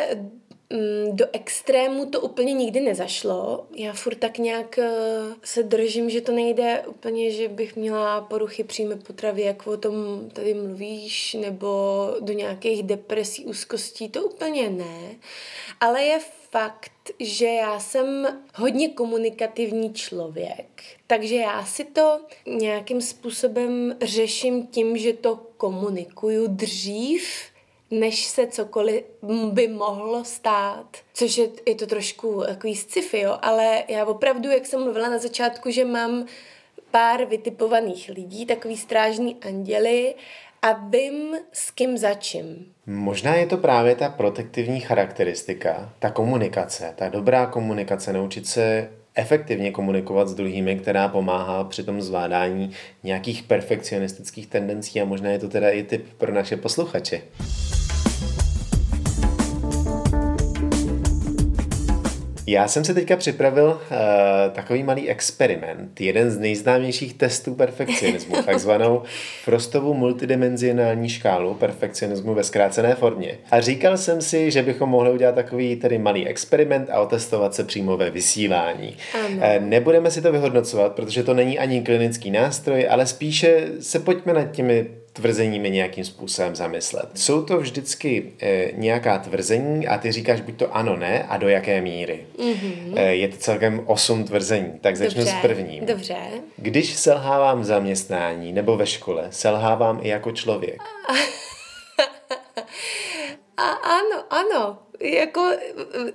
do 1.11 1.25
extrému 1.33 2.05
to 2.05 2.21
úplně 2.21 2.53
nikdy 2.53 2.79
nezašlo. 2.79 3.65
Já 3.75 3.93
furt 3.93 4.15
tak 4.15 4.37
nějak 4.37 4.79
eh, 4.79 4.89
se 5.43 5.63
držím, 5.63 6.09
že 6.09 6.21
to 6.21 6.31
nejde 6.31 6.83
úplně, 6.87 7.31
že 7.31 7.47
bych 7.47 7.75
měla 7.75 8.21
poruchy 8.21 8.63
příjme 8.63 8.95
potravy, 8.95 9.41
jak 9.41 9.67
o 9.67 9.77
tom 9.77 9.93
tady 10.33 10.53
mluvíš, 10.53 11.33
nebo 11.33 11.67
do 12.19 12.33
nějakých 12.33 12.83
depresí, 12.83 13.45
úzkostí, 13.45 14.09
to 14.09 14.23
úplně 14.23 14.69
ne. 14.69 15.15
Ale 15.79 16.03
je 16.03 16.19
fakt, 16.51 16.91
že 17.19 17.45
já 17.47 17.79
jsem 17.79 18.39
hodně 18.55 18.89
komunikativní 18.89 19.93
člověk, 19.93 20.81
takže 21.07 21.35
já 21.35 21.65
si 21.65 21.83
to 21.83 22.19
nějakým 22.47 23.01
způsobem 23.01 23.97
řeším 24.01 24.67
tím, 24.67 24.97
že 24.97 25.13
to 25.13 25.39
komunikuju 25.57 26.47
dřív, 26.47 27.50
než 27.91 28.25
se 28.25 28.47
cokoliv 28.47 29.03
by 29.51 29.67
mohlo 29.67 30.23
stát. 30.23 30.97
Což 31.13 31.37
je, 31.37 31.49
je 31.67 31.75
to 31.75 31.87
trošku 31.87 32.43
takový 32.47 32.75
sci-fi, 32.75 33.19
jo, 33.19 33.37
ale 33.41 33.83
já 33.87 34.05
opravdu, 34.05 34.49
jak 34.49 34.65
jsem 34.65 34.83
mluvila 34.83 35.09
na 35.09 35.17
začátku, 35.17 35.71
že 35.71 35.85
mám 35.85 36.25
pár 36.91 37.25
vytipovaných 37.25 38.11
lidí, 38.15 38.45
takový 38.45 38.77
strážní 38.77 39.35
anděli 39.41 40.15
a 40.61 40.73
vím, 40.73 41.35
s 41.53 41.71
kým 41.71 41.97
začím. 41.97 42.73
Možná 42.85 43.35
je 43.35 43.47
to 43.47 43.57
právě 43.57 43.95
ta 43.95 44.09
protektivní 44.09 44.79
charakteristika, 44.79 45.93
ta 45.99 46.11
komunikace, 46.11 46.93
ta 46.95 47.09
dobrá 47.09 47.45
komunikace, 47.45 48.13
naučit 48.13 48.47
se 48.47 48.89
efektivně 49.15 49.71
komunikovat 49.71 50.27
s 50.27 50.35
druhými, 50.35 50.75
která 50.79 51.07
pomáhá 51.07 51.63
při 51.63 51.83
tom 51.83 52.01
zvládání 52.01 52.71
nějakých 53.03 53.43
perfekcionistických 53.43 54.47
tendencí 54.47 55.01
a 55.01 55.05
možná 55.05 55.29
je 55.29 55.39
to 55.39 55.49
teda 55.49 55.69
i 55.69 55.83
tip 55.83 56.13
pro 56.17 56.33
naše 56.33 56.57
posluchače. 56.57 57.21
Já 62.51 62.67
jsem 62.67 62.83
si 62.83 62.93
teďka 62.93 63.15
připravil 63.15 63.65
uh, 63.65 63.97
takový 64.51 64.83
malý 64.83 65.09
experiment, 65.09 66.01
jeden 66.01 66.31
z 66.31 66.37
nejznámějších 66.37 67.13
testů 67.13 67.55
perfekcionismu, 67.55 68.35
takzvanou 68.45 69.01
Frostovu 69.43 69.93
multidimenzionální 69.93 71.09
škálu 71.09 71.53
perfekcionismu 71.53 72.33
ve 72.33 72.43
zkrácené 72.43 72.95
formě. 72.95 73.37
A 73.51 73.61
říkal 73.61 73.97
jsem 73.97 74.21
si, 74.21 74.51
že 74.51 74.63
bychom 74.63 74.89
mohli 74.89 75.11
udělat 75.11 75.35
takový 75.35 75.75
tedy 75.75 75.97
malý 75.97 76.27
experiment 76.27 76.89
a 76.89 77.01
otestovat 77.01 77.55
se 77.55 77.63
přímo 77.63 77.97
ve 77.97 78.09
vysílání. 78.09 78.97
Ano. 79.25 79.35
Uh, 79.35 79.43
nebudeme 79.59 80.11
si 80.11 80.21
to 80.21 80.31
vyhodnocovat, 80.31 80.95
protože 80.95 81.23
to 81.23 81.33
není 81.33 81.59
ani 81.59 81.81
klinický 81.81 82.31
nástroj, 82.31 82.87
ale 82.89 83.05
spíše 83.05 83.67
se 83.79 83.99
pojďme 83.99 84.33
nad 84.33 84.51
těmi 84.51 85.00
tvrzeními 85.13 85.69
nějakým 85.69 86.05
způsobem 86.05 86.55
zamyslet. 86.55 87.09
Jsou 87.13 87.43
to 87.43 87.57
vždycky 87.57 88.33
e, 88.41 88.71
nějaká 88.73 89.17
tvrzení 89.17 89.87
a 89.87 89.97
ty 89.97 90.11
říkáš 90.11 90.41
buď 90.41 90.55
to 90.57 90.75
ano, 90.75 90.97
ne 90.97 91.23
a 91.29 91.37
do 91.37 91.49
jaké 91.49 91.81
míry. 91.81 92.25
Mm-hmm. 92.37 92.93
E, 92.95 93.15
je 93.15 93.27
to 93.27 93.37
celkem 93.37 93.83
osm 93.85 94.23
tvrzení, 94.23 94.79
tak 94.81 94.97
začnu 94.97 95.19
Dobře. 95.19 95.37
s 95.39 95.41
prvním. 95.41 95.85
Dobře. 95.85 96.15
Když 96.57 96.93
selhávám 96.93 97.61
v 97.61 97.65
zaměstnání 97.65 98.53
nebo 98.53 98.77
ve 98.77 98.85
škole, 98.87 99.27
selhávám 99.29 99.99
i 100.03 100.07
jako 100.07 100.31
člověk. 100.31 100.77
A 103.57 103.63
ano, 103.71 104.23
ano. 104.29 104.77
Jako, 104.99 105.51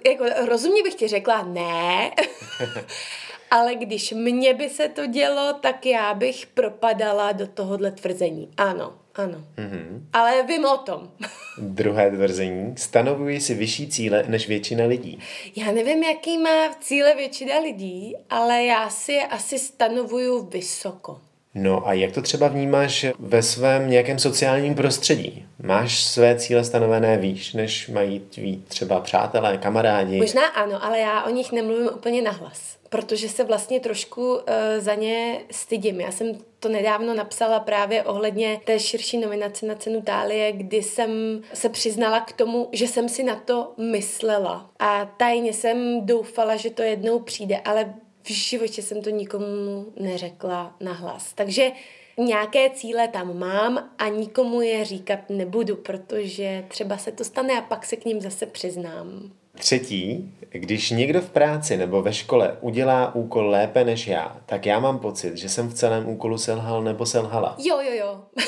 jako 0.07 0.25
rozumně 0.47 0.83
bych 0.83 0.95
ti 0.95 1.09
řekla 1.09 1.43
ne. 1.43 2.11
Ale 3.51 3.75
když 3.75 4.13
mě 4.13 4.55
by 4.55 4.69
se 4.69 4.89
to 4.89 5.07
dělo, 5.07 5.53
tak 5.53 5.87
já 5.87 6.15
bych 6.15 6.47
propadala 6.47 7.33
do 7.33 7.47
tohohle 7.47 7.91
tvrzení. 7.91 8.51
Ano, 8.57 8.95
ano. 9.15 9.45
Mm-hmm. 9.57 10.01
Ale 10.13 10.43
vím 10.43 10.65
o 10.65 10.77
tom. 10.77 11.11
Druhé 11.59 12.11
tvrzení. 12.11 12.75
Stanovuji 12.77 13.41
si 13.41 13.55
vyšší 13.55 13.89
cíle 13.89 14.25
než 14.29 14.49
většina 14.49 14.85
lidí. 14.85 15.19
Já 15.57 15.73
nevím, 15.73 16.03
jaký 16.03 16.39
má 16.39 16.75
cíle 16.81 17.15
většina 17.15 17.59
lidí, 17.59 18.17
ale 18.31 18.65
já 18.65 18.91
si 18.91 19.13
je 19.13 19.27
asi 19.27 19.59
stanovuju 19.59 20.47
vysoko. 20.47 21.21
No 21.59 21.89
a 21.89 21.93
jak 21.93 22.13
to 22.13 22.23
třeba 22.23 22.49
vnímáš 22.49 23.07
ve 23.19 23.43
svém 23.43 23.91
nějakém 23.91 24.19
sociálním 24.19 24.75
prostředí? 24.75 25.47
Máš 25.63 26.05
své 26.05 26.37
cíle 26.37 26.65
stanovené 26.65 27.19
výš, 27.19 27.53
než 27.53 27.89
mají 27.89 28.21
tví 28.21 28.65
třeba 28.69 29.01
přátelé, 29.01 29.59
kamarádi? 29.59 30.19
Možná 30.19 30.47
ano, 30.47 30.85
ale 30.85 30.99
já 30.99 31.25
o 31.25 31.31
nich 31.31 31.53
nemluvím 31.53 31.89
úplně 31.95 32.23
nahlas 32.23 32.77
protože 32.89 33.29
se 33.29 33.45
vlastně 33.45 33.81
trošku 33.81 34.35
uh, 34.35 34.41
za 34.79 34.95
ně 34.95 35.41
stydím. 35.51 36.01
Já 36.01 36.13
jsem 36.13 36.39
to 36.61 36.69
nedávno 36.69 37.15
napsala 37.15 37.61
právě 37.61 38.03
ohledně 38.03 38.61
té 38.65 38.79
širší 38.79 39.19
nominace 39.19 39.67
na 39.67 39.75
cenu 39.75 40.03
Tálie, 40.03 40.53
kdy 40.53 40.83
jsem 40.83 41.43
se 41.55 41.69
přiznala 41.69 42.21
k 42.21 42.33
tomu, 42.33 42.69
že 42.73 42.89
jsem 42.89 43.09
si 43.09 43.23
na 43.23 43.37
to 43.37 43.73
myslela. 43.79 44.71
A 44.79 45.05
tajně 45.17 45.53
jsem 45.53 46.07
doufala, 46.07 46.57
že 46.57 46.71
to 46.71 46.83
jednou 46.83 47.19
přijde, 47.19 47.61
ale 47.65 47.95
v 48.27 48.31
životě 48.31 48.83
jsem 48.83 49.03
to 49.03 49.11
nikomu 49.11 49.87
neřekla 50.01 50.77
nahlas. 50.81 51.33
Takže 51.33 51.71
nějaké 52.19 52.71
cíle 52.71 53.09
tam 53.09 53.39
mám 53.39 53.91
a 53.99 54.09
nikomu 54.09 54.61
je 54.61 54.85
říkat 54.85 55.19
nebudu, 55.31 55.77
protože 55.77 56.65
třeba 56.69 56.99
se 56.99 57.13
to 57.13 57.25
stane 57.25 57.59
a 57.59 57.61
pak 57.61 57.87
se 57.87 57.97
k 57.97 58.05
ním 58.05 58.21
zase 58.21 58.47
přiznám. 58.47 59.33
Třetí, 59.59 60.33
když 60.51 60.91
někdo 60.91 61.21
v 61.21 61.31
práci 61.31 61.77
nebo 61.77 62.03
ve 62.03 62.13
škole 62.13 62.57
udělá 62.61 63.15
úkol 63.15 63.49
lépe 63.51 63.85
než 63.85 64.07
já, 64.07 64.37
tak 64.47 64.67
já 64.67 64.81
mám 64.81 64.99
pocit, 64.99 65.37
že 65.37 65.49
jsem 65.49 65.69
v 65.69 65.75
celém 65.75 66.09
úkolu 66.09 66.39
selhal 66.39 66.83
nebo 66.83 67.07
selhala. 67.07 67.57
Jo, 67.59 67.81
jo, 67.81 67.93
jo. 67.93 68.23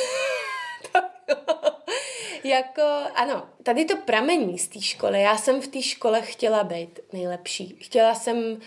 jako, 2.49 2.83
ano, 3.15 3.47
tady 3.63 3.85
to 3.85 3.97
pramení 3.97 4.59
z 4.59 4.69
té 4.69 4.81
školy. 4.81 5.23
Já 5.23 5.37
jsem 5.37 5.61
v 5.61 5.69
té 5.69 5.83
škole 5.83 6.23
chtěla 6.23 6.65
být 6.65 7.01
nejlepší. 7.13 7.77
Chtěla 7.81 8.15
jsem, 8.15 8.59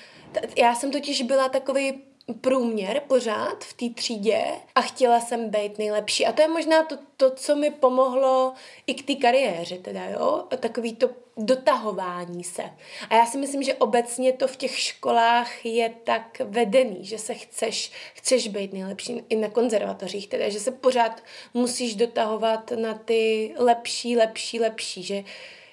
já 0.57 0.75
jsem 0.75 0.91
totiž 0.91 1.21
byla 1.21 1.49
takový 1.49 2.03
průměr 2.33 3.01
pořád 3.07 3.63
v 3.63 3.73
té 3.73 4.01
třídě 4.01 4.45
a 4.75 4.81
chtěla 4.81 5.19
jsem 5.19 5.49
být 5.49 5.77
nejlepší. 5.77 6.25
A 6.25 6.31
to 6.31 6.41
je 6.41 6.47
možná 6.47 6.83
to, 6.83 6.97
to 7.17 7.31
co 7.31 7.55
mi 7.55 7.71
pomohlo 7.71 8.53
i 8.87 8.93
k 8.93 9.07
té 9.07 9.15
kariéře, 9.15 9.77
teda, 9.77 10.05
jo? 10.05 10.43
Takový 10.59 10.95
to 10.95 11.09
dotahování 11.37 12.43
se. 12.43 12.63
A 13.09 13.15
já 13.15 13.25
si 13.25 13.37
myslím, 13.37 13.63
že 13.63 13.73
obecně 13.73 14.33
to 14.33 14.47
v 14.47 14.55
těch 14.55 14.79
školách 14.79 15.65
je 15.65 15.93
tak 16.03 16.41
vedený, 16.45 17.05
že 17.05 17.17
se 17.17 17.33
chceš, 17.33 17.91
chceš 18.13 18.47
být 18.47 18.73
nejlepší 18.73 19.23
i 19.29 19.35
na 19.35 19.49
konzervatořích, 19.49 20.27
teda, 20.27 20.49
že 20.49 20.59
se 20.59 20.71
pořád 20.71 21.23
musíš 21.53 21.95
dotahovat 21.95 22.71
na 22.71 22.93
ty 22.93 23.53
lepší, 23.57 24.17
lepší, 24.17 24.59
lepší, 24.59 25.03
že 25.03 25.23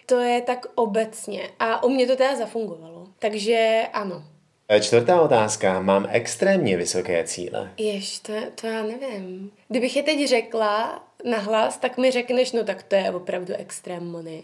to 0.07 0.19
je 0.19 0.41
tak 0.41 0.67
obecně. 0.75 1.51
A 1.59 1.83
u 1.83 1.89
mě 1.89 2.07
to 2.07 2.17
teda 2.17 2.37
zafungovalo. 2.37 3.07
Takže 3.19 3.87
ano, 3.93 4.25
čtvrtá 4.81 5.21
otázka. 5.21 5.81
Mám 5.81 6.07
extrémně 6.11 6.77
vysoké 6.77 7.25
cíle. 7.25 7.73
Jež, 7.77 8.19
to, 8.19 8.33
to 8.61 8.67
já 8.67 8.83
nevím. 8.83 9.51
Kdybych 9.69 9.97
je 9.97 10.03
teď 10.03 10.29
řekla 10.29 11.05
nahlas, 11.25 11.77
tak 11.77 11.99
mi 11.99 12.11
řekneš, 12.11 12.53
no 12.53 12.65
tak 12.65 12.83
to 12.83 12.95
je 12.95 13.11
opravdu 13.11 13.55
extrém, 13.55 14.11
Moni. 14.11 14.43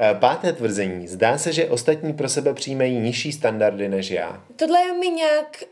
E, 0.00 0.14
páté 0.14 0.52
tvrzení. 0.52 1.08
Zdá 1.08 1.38
se, 1.38 1.52
že 1.52 1.68
ostatní 1.68 2.12
pro 2.12 2.28
sebe 2.28 2.54
přijímají 2.54 2.98
nižší 2.98 3.32
standardy 3.32 3.88
než 3.88 4.10
já. 4.10 4.42
Tohle 4.56 4.80
je 4.80 4.94
mi 4.94 5.08
nějak 5.08 5.64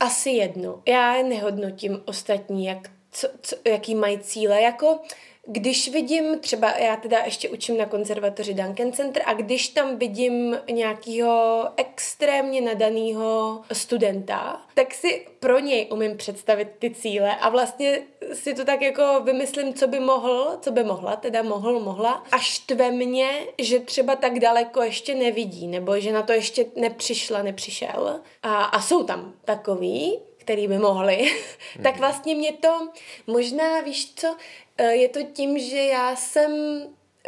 asi 0.00 0.30
jedno. 0.30 0.82
Já 0.88 1.22
nehodnotím 1.22 2.02
ostatní, 2.04 2.66
jak, 2.66 2.90
co, 3.12 3.28
co, 3.42 3.56
jaký 3.68 3.94
mají 3.94 4.18
cíle. 4.18 4.62
Jako, 4.62 4.98
když 5.46 5.88
vidím, 5.88 6.38
třeba 6.38 6.70
já 6.70 6.96
teda 6.96 7.18
ještě 7.24 7.48
učím 7.48 7.78
na 7.78 7.86
konzervatoři 7.86 8.54
Duncan 8.54 8.92
Center 8.92 9.22
a 9.26 9.34
když 9.34 9.68
tam 9.68 9.98
vidím 9.98 10.58
nějakého 10.70 11.64
extrémně 11.76 12.60
nadaného 12.60 13.62
studenta, 13.72 14.62
tak 14.74 14.94
si 14.94 15.26
pro 15.40 15.58
něj 15.58 15.88
umím 15.92 16.16
představit 16.16 16.68
ty 16.78 16.90
cíle 16.90 17.36
a 17.36 17.48
vlastně 17.48 18.02
si 18.32 18.54
to 18.54 18.64
tak 18.64 18.82
jako 18.82 19.20
vymyslím, 19.24 19.74
co 19.74 19.86
by 19.86 20.00
mohl, 20.00 20.58
co 20.60 20.70
by 20.70 20.84
mohla, 20.84 21.16
teda 21.16 21.42
mohl, 21.42 21.80
mohla. 21.80 22.24
A 22.32 22.38
štve 22.38 22.90
mě, 22.90 23.30
že 23.58 23.80
třeba 23.80 24.16
tak 24.16 24.38
daleko 24.38 24.82
ještě 24.82 25.14
nevidí, 25.14 25.66
nebo 25.66 26.00
že 26.00 26.12
na 26.12 26.22
to 26.22 26.32
ještě 26.32 26.66
nepřišla, 26.76 27.42
nepřišel. 27.42 28.20
A, 28.42 28.64
a 28.64 28.80
jsou 28.80 29.02
tam 29.02 29.32
takový, 29.44 30.18
který 30.36 30.68
by 30.68 30.78
mohli, 30.78 31.32
tak 31.82 31.98
vlastně 31.98 32.34
mě 32.34 32.52
to 32.52 32.88
možná, 33.26 33.80
víš 33.80 34.12
co, 34.14 34.36
je 34.82 35.08
to 35.08 35.22
tím, 35.22 35.58
že 35.58 35.82
já 35.82 36.16
jsem 36.16 36.52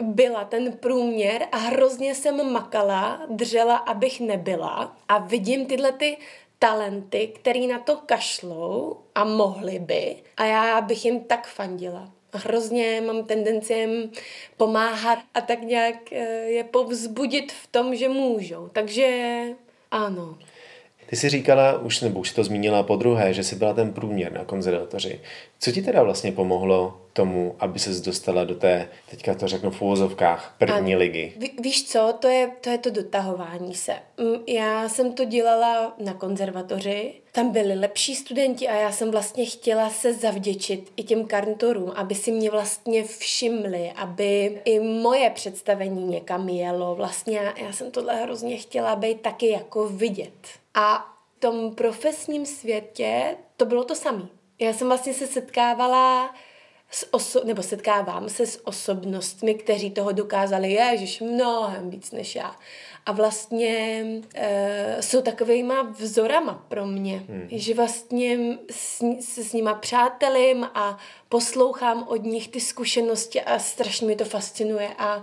byla 0.03 0.45
ten 0.45 0.73
průměr 0.73 1.47
a 1.53 1.57
hrozně 1.57 2.15
jsem 2.15 2.53
makala, 2.53 3.27
držela, 3.31 3.77
abych 3.77 4.21
nebyla 4.21 4.97
a 5.09 5.19
vidím 5.19 5.67
tyhle 5.67 5.93
ty 5.93 6.17
talenty, 6.59 7.27
který 7.35 7.67
na 7.67 7.79
to 7.79 7.97
kašlou 7.97 8.97
a 9.15 9.25
mohli 9.25 9.79
by 9.79 10.17
a 10.37 10.45
já 10.45 10.81
bych 10.81 11.05
jim 11.05 11.21
tak 11.21 11.47
fandila. 11.47 12.11
Hrozně 12.33 13.03
mám 13.07 13.25
tendenci 13.25 13.75
jim 13.75 14.11
pomáhat 14.57 15.19
a 15.35 15.41
tak 15.41 15.63
nějak 15.63 16.13
eh, 16.13 16.25
je 16.45 16.65
povzbudit 16.65 17.53
v 17.53 17.67
tom, 17.67 17.97
že 17.97 18.09
můžou. 18.09 18.69
Takže 18.73 19.43
ano. 19.91 20.39
Ty 21.07 21.17
jsi 21.17 21.29
říkala, 21.29 21.79
už 21.79 22.01
nebo 22.01 22.21
už 22.21 22.33
to 22.33 22.45
zmínila 22.45 22.83
po 22.83 22.97
druhé, 22.97 23.35
že 23.35 23.45
jsi 23.45 23.57
byla 23.57 23.75
ten 23.75 23.93
průměr 23.93 24.33
na 24.33 24.45
konzervatoři. 24.45 25.21
Co 25.59 25.73
ti 25.73 25.83
teda 25.83 26.03
vlastně 26.03 26.33
pomohlo 26.33 27.01
tomu, 27.19 27.57
aby 27.59 27.79
ses 27.79 28.01
dostala 28.01 28.45
do 28.45 28.55
té, 28.55 28.89
teďka 29.11 29.35
to 29.35 29.49
řeknu 29.49 29.71
v 29.71 29.83
úvozovkách, 29.83 30.55
první 30.59 30.95
a 30.95 30.99
ligy? 30.99 31.33
Ví, 31.37 31.51
víš 31.61 31.89
co, 31.89 32.15
to 32.19 32.29
je, 32.29 32.51
to 32.61 32.71
je 32.71 32.79
to 32.79 32.91
dotahování 32.91 33.75
se. 33.75 33.95
Mm, 34.19 34.43
já 34.47 34.89
jsem 34.89 35.13
to 35.13 35.25
dělala 35.25 35.95
na 35.99 36.15
konzervatoři, 36.15 37.15
tam 37.33 37.51
byli 37.51 37.75
lepší 37.75 38.15
studenti 38.15 38.69
a 38.69 38.75
já 38.75 38.93
jsem 38.93 39.11
vlastně 39.11 39.47
chtěla 39.47 39.91
se 39.91 40.15
zavděčit 40.15 40.93
i 40.97 41.03
těm 41.03 41.27
kantorům, 41.27 41.93
aby 41.95 42.15
si 42.15 42.33
mě 42.33 42.51
vlastně 42.51 43.05
všimli, 43.05 43.93
aby 43.97 44.61
i 44.65 44.81
moje 44.81 45.31
představení 45.31 46.05
někam 46.05 46.49
jelo. 46.49 46.95
Vlastně 46.95 47.39
já, 47.39 47.59
já 47.59 47.73
jsem 47.73 47.91
tohle 47.91 48.15
hrozně 48.23 48.57
chtěla 48.57 48.97
být 48.97 49.21
taky 49.21 49.51
jako 49.51 49.89
vidět. 49.89 50.49
A 50.75 50.99
v 51.37 51.41
tom 51.41 51.75
profesním 51.75 52.47
světě 52.47 53.37
to 53.57 53.67
bylo 53.67 53.85
to 53.85 53.95
samé. 53.95 54.29
Já 54.59 54.73
jsem 54.73 54.89
vlastně 54.89 55.15
se 55.15 55.27
setkávala 55.27 56.35
s 56.91 57.13
oso- 57.13 57.45
nebo 57.45 57.63
setkávám 57.63 58.29
se 58.29 58.47
s 58.47 58.67
osobnostmi, 58.67 59.55
kteří 59.55 59.91
toho 59.91 60.13
dokázali, 60.13 60.73
ježiš, 60.73 61.21
mnohem 61.21 61.91
víc 61.91 62.11
než 62.11 62.37
já. 62.37 62.57
A 63.07 63.13
vlastně 63.13 64.05
e, 64.35 64.97
jsou 65.01 65.23
takovýma 65.23 65.83
vzorama 65.83 66.65
pro 66.69 66.87
mě, 66.87 67.17
hmm. 67.29 67.49
že 67.51 67.75
vlastně 67.75 68.39
s, 68.71 69.03
se 69.21 69.45
s 69.45 69.53
nima 69.53 69.75
přátelím 69.75 70.65
a 70.75 70.99
poslouchám 71.29 72.05
od 72.09 72.25
nich 72.25 72.49
ty 72.49 72.61
zkušenosti 72.61 73.41
a 73.41 73.59
strašně 73.59 74.07
mi 74.07 74.17
to 74.17 74.25
fascinuje 74.25 74.89
a 74.99 75.23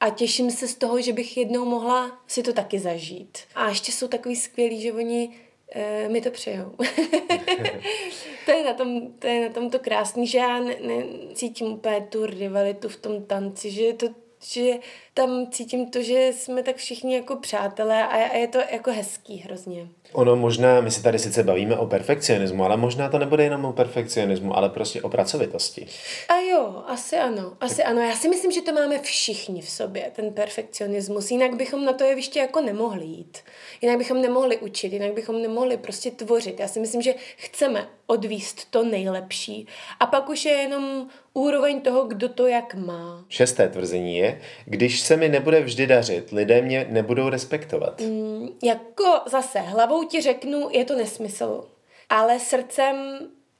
a 0.00 0.10
těším 0.10 0.50
se 0.50 0.68
z 0.68 0.74
toho, 0.74 1.00
že 1.00 1.12
bych 1.12 1.36
jednou 1.36 1.64
mohla 1.64 2.20
si 2.26 2.42
to 2.42 2.52
taky 2.52 2.78
zažít. 2.78 3.38
A 3.54 3.68
ještě 3.68 3.92
jsou 3.92 4.08
takový 4.08 4.36
skvělí, 4.36 4.80
že 4.80 4.92
oni 4.92 5.30
e, 5.70 6.08
mi 6.08 6.20
to 6.20 6.30
přejou. 6.30 6.70
to, 8.44 8.50
je 8.50 8.64
na 8.64 8.74
tom, 8.74 9.12
to 9.12 9.26
je 9.26 9.48
na 9.48 9.54
tom 9.54 9.70
to 9.70 9.78
krásný, 9.78 10.26
že 10.26 10.38
já 10.38 10.60
ne, 10.60 10.76
ne, 10.80 11.04
cítím 11.34 11.66
úplně 11.66 12.00
tu 12.00 12.26
rivalitu 12.26 12.88
v 12.88 12.96
tom 12.96 13.24
tanci, 13.24 13.70
že 13.70 13.92
to 13.92 14.06
že 14.44 14.74
tam 15.14 15.46
cítím 15.50 15.90
to, 15.90 16.02
že 16.02 16.32
jsme 16.32 16.62
tak 16.62 16.76
všichni 16.76 17.14
jako 17.14 17.36
přátelé 17.36 18.02
a, 18.02 18.06
a 18.06 18.36
je 18.36 18.48
to 18.48 18.58
jako 18.58 18.92
hezký 18.92 19.36
hrozně. 19.36 19.88
Ono 20.12 20.36
možná, 20.36 20.80
my 20.80 20.90
si 20.90 21.02
tady 21.02 21.18
sice 21.18 21.42
bavíme 21.42 21.76
o 21.76 21.86
perfekcionismu, 21.86 22.64
ale 22.64 22.76
možná 22.76 23.08
to 23.08 23.18
nebude 23.18 23.44
jenom 23.44 23.64
o 23.64 23.72
perfekcionismu, 23.72 24.56
ale 24.56 24.68
prostě 24.68 25.02
o 25.02 25.08
pracovitosti. 25.08 25.86
A 26.28 26.36
jo, 26.36 26.84
asi 26.86 27.16
ano, 27.16 27.52
asi 27.60 27.76
tak... 27.76 27.86
ano. 27.86 28.00
Já 28.00 28.16
si 28.16 28.28
myslím, 28.28 28.52
že 28.52 28.62
to 28.62 28.72
máme 28.72 28.98
všichni 28.98 29.62
v 29.62 29.70
sobě, 29.70 30.10
ten 30.16 30.32
perfekcionismus. 30.32 31.30
Jinak 31.30 31.54
bychom 31.56 31.84
na 31.84 31.92
to 31.92 32.04
jeviště 32.04 32.38
jako 32.38 32.60
nemohli 32.60 33.04
jít. 33.04 33.38
Jinak 33.82 33.98
bychom 33.98 34.22
nemohli 34.22 34.56
učit, 34.56 34.92
jinak 34.92 35.12
bychom 35.12 35.42
nemohli 35.42 35.76
prostě 35.76 36.10
tvořit. 36.10 36.60
Já 36.60 36.68
si 36.68 36.80
myslím, 36.80 37.02
že 37.02 37.14
chceme 37.36 37.88
odvíst 38.06 38.70
to 38.70 38.84
nejlepší. 38.84 39.66
A 40.00 40.06
pak 40.06 40.28
už 40.28 40.44
je 40.44 40.52
jenom 40.52 41.08
úroveň 41.34 41.80
toho, 41.80 42.04
kdo 42.04 42.28
to 42.28 42.46
jak 42.46 42.74
má. 42.74 43.24
Šesté 43.28 43.68
tvrzení 43.68 44.16
je, 44.16 44.40
když 44.64 45.00
se 45.00 45.16
mi 45.16 45.28
nebude 45.28 45.60
vždy 45.60 45.86
dařit, 45.86 46.32
lidé 46.32 46.62
mě 46.62 46.86
nebudou 46.90 47.28
respektovat. 47.28 48.00
Mm, 48.00 48.48
jako 48.62 49.20
zase, 49.26 49.58
hlavou 49.58 49.99
ti 50.04 50.20
řeknu, 50.20 50.68
je 50.70 50.84
to 50.84 50.96
nesmysl. 50.96 51.68
Ale 52.08 52.40
srdcem 52.40 53.18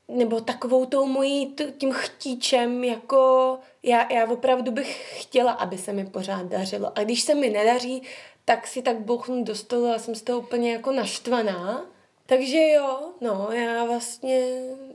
nebo 0.08 0.40
takovou 0.40 0.86
tou 0.86 1.06
mojí 1.06 1.54
tím 1.78 1.92
chtíčem, 1.92 2.84
jako 2.84 3.58
já, 3.82 4.12
já 4.12 4.26
opravdu 4.26 4.72
bych 4.72 5.20
chtěla, 5.22 5.52
aby 5.52 5.78
se 5.78 5.92
mi 5.92 6.06
pořád 6.06 6.46
dařilo. 6.46 6.98
A 6.98 7.02
když 7.02 7.22
se 7.22 7.34
mi 7.34 7.50
nedaří, 7.50 8.02
tak 8.44 8.66
si 8.66 8.82
tak 8.82 9.00
bouchnu 9.00 9.44
do 9.44 9.54
stolu 9.54 9.86
a 9.86 9.98
jsem 9.98 10.14
z 10.14 10.22
toho 10.22 10.38
úplně 10.38 10.72
jako 10.72 10.92
naštvaná. 10.92 11.86
Takže 12.30 12.68
jo, 12.68 12.98
no, 13.20 13.48
já 13.52 13.84
vlastně, 13.84 14.40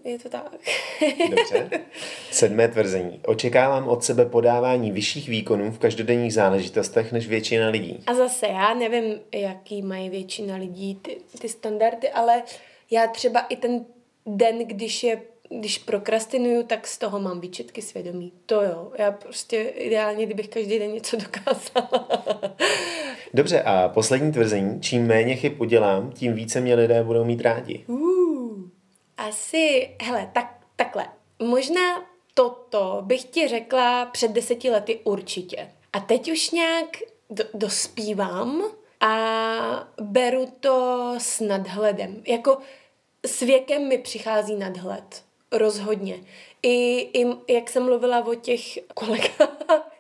je 0.04 0.20
to 0.20 0.30
tak. 0.30 0.56
Dobře. 1.30 1.70
Sedmé 2.32 2.68
tvrzení. 2.68 3.22
Očekávám 3.26 3.88
od 3.88 4.04
sebe 4.04 4.26
podávání 4.26 4.92
vyšších 4.92 5.30
výkonů 5.30 5.72
v 5.72 5.80
každodenních 5.80 6.34
záležitostech 6.34 7.12
než 7.12 7.28
většina 7.28 7.70
lidí. 7.70 8.04
A 8.08 8.14
zase 8.14 8.48
já 8.48 8.74
nevím, 8.74 9.20
jaký 9.32 9.82
mají 9.82 10.10
většina 10.10 10.56
lidí 10.56 10.96
ty, 10.96 11.18
ty 11.42 11.50
standardy, 11.50 12.10
ale 12.10 12.44
já 12.92 13.08
třeba 13.08 13.40
i 13.40 13.56
ten 13.56 13.86
den, 14.26 14.58
když 14.68 15.04
je 15.04 15.22
když 15.50 15.78
prokrastinuju, 15.78 16.64
tak 16.64 16.88
z 16.88 16.98
toho 16.98 17.20
mám 17.20 17.40
výčetky 17.40 17.82
svědomí. 17.82 18.32
To 18.46 18.62
jo, 18.62 18.92
já 18.98 19.12
prostě 19.12 19.62
ideálně, 19.62 20.26
kdybych 20.26 20.48
každý 20.48 20.80
den 20.80 20.92
něco 20.92 21.18
dokázala. 21.18 22.08
Dobře, 23.36 23.62
a 23.62 23.90
poslední 23.90 24.32
tvrzení, 24.32 24.82
čím 24.82 25.08
méně 25.08 25.36
chyb 25.36 25.62
udělám, 25.62 26.12
tím 26.12 26.34
více 26.34 26.62
mě 26.62 26.76
lidé 26.76 27.04
budou 27.04 27.26
mít 27.26 27.42
rádi. 27.42 27.84
Uh, 27.88 28.62
asi, 29.18 29.90
hele, 30.02 30.30
tak, 30.34 30.58
takhle. 30.76 31.08
Možná 31.40 32.04
toto 32.34 33.02
bych 33.02 33.24
ti 33.24 33.48
řekla 33.48 34.06
před 34.06 34.32
deseti 34.32 34.70
lety 34.70 35.00
určitě. 35.04 35.70
A 35.94 36.00
teď 36.00 36.32
už 36.32 36.52
nějak 36.52 36.88
do, 37.30 37.44
dospívám 37.54 38.64
a 39.00 39.18
beru 40.02 40.48
to 40.60 41.12
s 41.18 41.40
nadhledem. 41.40 42.24
Jako 42.28 42.58
s 43.26 43.40
věkem 43.40 43.88
mi 43.88 43.98
přichází 43.98 44.56
nadhled. 44.56 45.24
Rozhodně. 45.52 46.16
I, 46.64 47.10
I 47.14 47.26
jak 47.50 47.70
jsem 47.70 47.84
mluvila 47.84 48.26
o 48.26 48.36
těch 48.36 48.62
kolegách, 48.94 49.92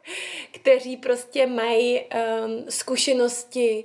kteří 0.66 0.98
prostě 0.98 1.48
mají 1.48 2.02
um, 2.02 2.66
zkušenosti 2.70 3.84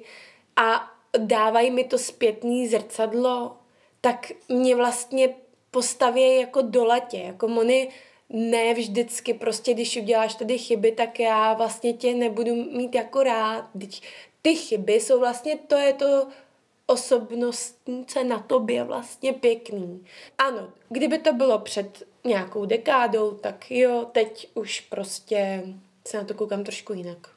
a 0.56 0.90
dávají 1.18 1.70
mi 1.70 1.84
to 1.84 1.98
zpětný 1.98 2.68
zrcadlo, 2.68 3.56
tak 4.00 4.32
mě 4.48 4.76
vlastně 4.76 5.34
postaví 5.70 6.36
jako 6.36 6.62
do 6.62 6.84
latě. 6.84 7.18
Jako 7.18 7.48
Moni, 7.48 7.88
ne 8.28 8.74
vždycky 8.74 9.34
prostě, 9.34 9.74
když 9.74 9.96
uděláš 9.96 10.34
tady 10.34 10.58
chyby, 10.58 10.92
tak 10.92 11.20
já 11.20 11.54
vlastně 11.54 11.92
tě 11.92 12.14
nebudu 12.14 12.54
mít 12.54 12.94
jako 12.94 13.22
rád. 13.22 13.64
Ty 14.42 14.54
chyby 14.54 14.92
jsou 14.92 15.20
vlastně, 15.20 15.58
to 15.66 15.74
je 15.76 15.92
to 15.92 16.26
osobnostnice 16.86 18.24
na 18.24 18.38
tobě 18.38 18.84
vlastně 18.84 19.32
pěkný. 19.32 20.04
Ano, 20.38 20.72
kdyby 20.88 21.18
to 21.18 21.32
bylo 21.32 21.58
před 21.58 22.02
nějakou 22.24 22.64
dekádou, 22.64 23.30
tak 23.30 23.70
jo, 23.70 24.08
teď 24.12 24.48
už 24.54 24.80
prostě 24.80 25.64
se 26.10 26.16
na 26.16 26.24
to 26.24 26.34
koukám 26.34 26.64
trošku 26.64 26.92
jinak. 26.92 27.28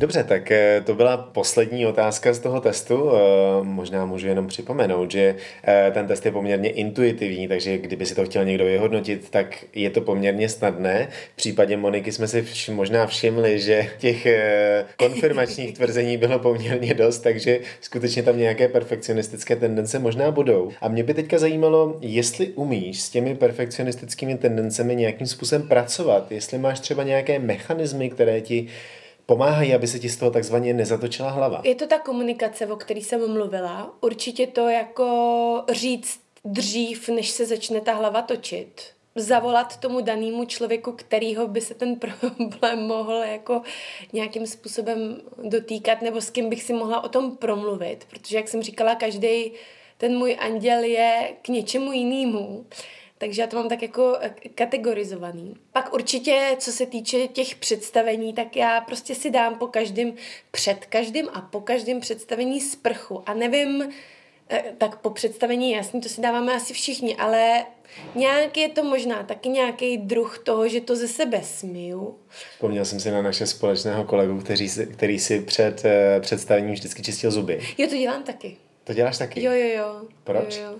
Dobře, 0.00 0.24
tak 0.24 0.50
eh, 0.50 0.82
to 0.86 0.94
byla 0.94 1.16
poslední 1.16 1.86
otázka 1.86 2.32
z 2.32 2.38
toho 2.38 2.60
testu. 2.60 3.10
Eh, 3.10 3.18
možná 3.62 4.06
můžu 4.06 4.26
jenom 4.26 4.46
připomenout, 4.46 5.10
že 5.10 5.36
eh, 5.64 5.90
ten 5.94 6.06
test 6.06 6.26
je 6.26 6.32
poměrně 6.32 6.70
intuitivní, 6.70 7.48
takže 7.48 7.78
kdyby 7.78 8.06
si 8.06 8.14
to 8.14 8.24
chtěl 8.24 8.44
někdo 8.44 8.64
vyhodnotit, 8.64 9.30
tak 9.30 9.64
je 9.74 9.90
to 9.90 10.00
poměrně 10.00 10.48
snadné. 10.48 11.08
V 11.32 11.36
případě 11.36 11.76
Moniky 11.76 12.12
jsme 12.12 12.28
si 12.28 12.42
vš- 12.42 12.74
možná 12.74 13.06
všimli, 13.06 13.60
že 13.60 13.86
těch 13.98 14.26
konfirmačních 14.96 15.74
tvrzení 15.74 16.16
bylo 16.16 16.38
poměrně 16.38 16.94
dost, 16.94 17.18
takže 17.18 17.58
skutečně 17.80 18.22
tam 18.22 18.38
nějaké 18.38 18.68
perfekcionistické 18.68 19.56
tendence 19.56 19.98
možná 19.98 20.30
budou. 20.30 20.70
A 20.80 20.88
mě 20.88 21.02
by 21.02 21.14
teďka 21.14 21.38
zajímalo, 21.38 21.96
jestli 22.00 22.46
umíš 22.48 23.00
s 23.00 23.10
těmi 23.10 23.34
perfekcionistickými 23.34 24.38
tendencemi 24.38 24.96
nějakým 24.96 25.26
způsobem 25.26 25.68
pracovat, 25.68 26.32
jestli 26.32 26.58
máš 26.58 26.80
třeba 26.80 27.02
nějaké 27.02 27.38
mechanismy, 27.38 28.10
které 28.10 28.40
ti 28.40 28.68
pomáhají, 29.30 29.74
aby 29.74 29.86
se 29.86 29.98
ti 29.98 30.08
z 30.08 30.16
toho 30.16 30.30
takzvaně 30.30 30.74
nezatočila 30.74 31.30
hlava. 31.30 31.60
Je 31.64 31.74
to 31.74 31.86
ta 31.86 31.98
komunikace, 31.98 32.66
o 32.66 32.76
které 32.76 33.00
jsem 33.00 33.32
mluvila. 33.32 33.94
Určitě 34.00 34.46
to 34.46 34.68
jako 34.68 35.64
říct 35.72 36.20
dřív, 36.44 37.08
než 37.08 37.30
se 37.30 37.46
začne 37.46 37.80
ta 37.80 37.94
hlava 37.94 38.22
točit. 38.22 38.82
Zavolat 39.14 39.76
tomu 39.76 40.00
danému 40.00 40.44
člověku, 40.44 40.92
kterýho 40.92 41.48
by 41.48 41.60
se 41.60 41.74
ten 41.74 41.96
problém 41.98 42.86
mohl 42.86 43.14
jako 43.14 43.62
nějakým 44.12 44.46
způsobem 44.46 45.20
dotýkat, 45.42 46.02
nebo 46.02 46.20
s 46.20 46.30
kým 46.30 46.48
bych 46.48 46.62
si 46.62 46.72
mohla 46.72 47.04
o 47.04 47.08
tom 47.08 47.36
promluvit. 47.36 48.06
Protože, 48.10 48.36
jak 48.36 48.48
jsem 48.48 48.62
říkala, 48.62 48.94
každý 48.94 49.52
ten 49.98 50.18
můj 50.18 50.36
anděl 50.40 50.82
je 50.82 51.32
k 51.42 51.48
něčemu 51.48 51.92
jinému. 51.92 52.66
Takže 53.20 53.42
já 53.42 53.46
to 53.48 53.56
mám 53.56 53.68
tak 53.68 53.82
jako 53.82 54.16
eh, 54.20 54.34
kategorizovaný. 54.54 55.54
Pak 55.72 55.94
určitě, 55.94 56.56
co 56.58 56.72
se 56.72 56.86
týče 56.86 57.28
těch 57.28 57.54
představení, 57.54 58.32
tak 58.32 58.56
já 58.56 58.80
prostě 58.80 59.14
si 59.14 59.30
dám 59.30 59.54
po 59.54 59.66
každém, 59.66 60.12
před 60.50 60.86
každým 60.86 61.28
a 61.32 61.40
po 61.40 61.60
každém 61.60 62.00
představení 62.00 62.60
sprchu. 62.60 63.22
A 63.26 63.34
nevím, 63.34 63.92
eh, 64.50 64.64
tak 64.78 64.96
po 64.96 65.10
představení, 65.10 65.72
jasně, 65.72 66.00
to 66.00 66.08
si 66.08 66.20
dáváme 66.20 66.54
asi 66.54 66.74
všichni, 66.74 67.16
ale 67.16 67.64
nějak 68.14 68.56
je 68.56 68.68
to 68.68 68.84
možná 68.84 69.22
taky 69.22 69.48
nějaký 69.48 69.96
druh 69.96 70.38
toho, 70.38 70.68
že 70.68 70.80
to 70.80 70.96
ze 70.96 71.08
sebe 71.08 71.40
smiju. 71.42 72.18
Vzpomněl 72.52 72.84
jsem 72.84 73.00
si 73.00 73.10
na 73.10 73.22
naše 73.22 73.46
společného 73.46 74.04
kolegu, 74.04 74.40
který 74.40 74.68
si, 74.68 74.86
který 74.86 75.18
si 75.18 75.40
před 75.40 75.84
uh, 75.84 76.22
představením 76.22 76.72
vždycky 76.72 77.02
čistil 77.02 77.30
zuby. 77.30 77.60
Jo, 77.78 77.86
to 77.88 77.96
dělám 77.96 78.22
taky. 78.22 78.56
To 78.84 78.94
děláš 78.94 79.18
taky? 79.18 79.42
Jo, 79.42 79.52
jo, 79.52 79.68
jo. 79.76 80.02
Proč? 80.24 80.56
Jo, 80.56 80.62
jo. 80.62 80.78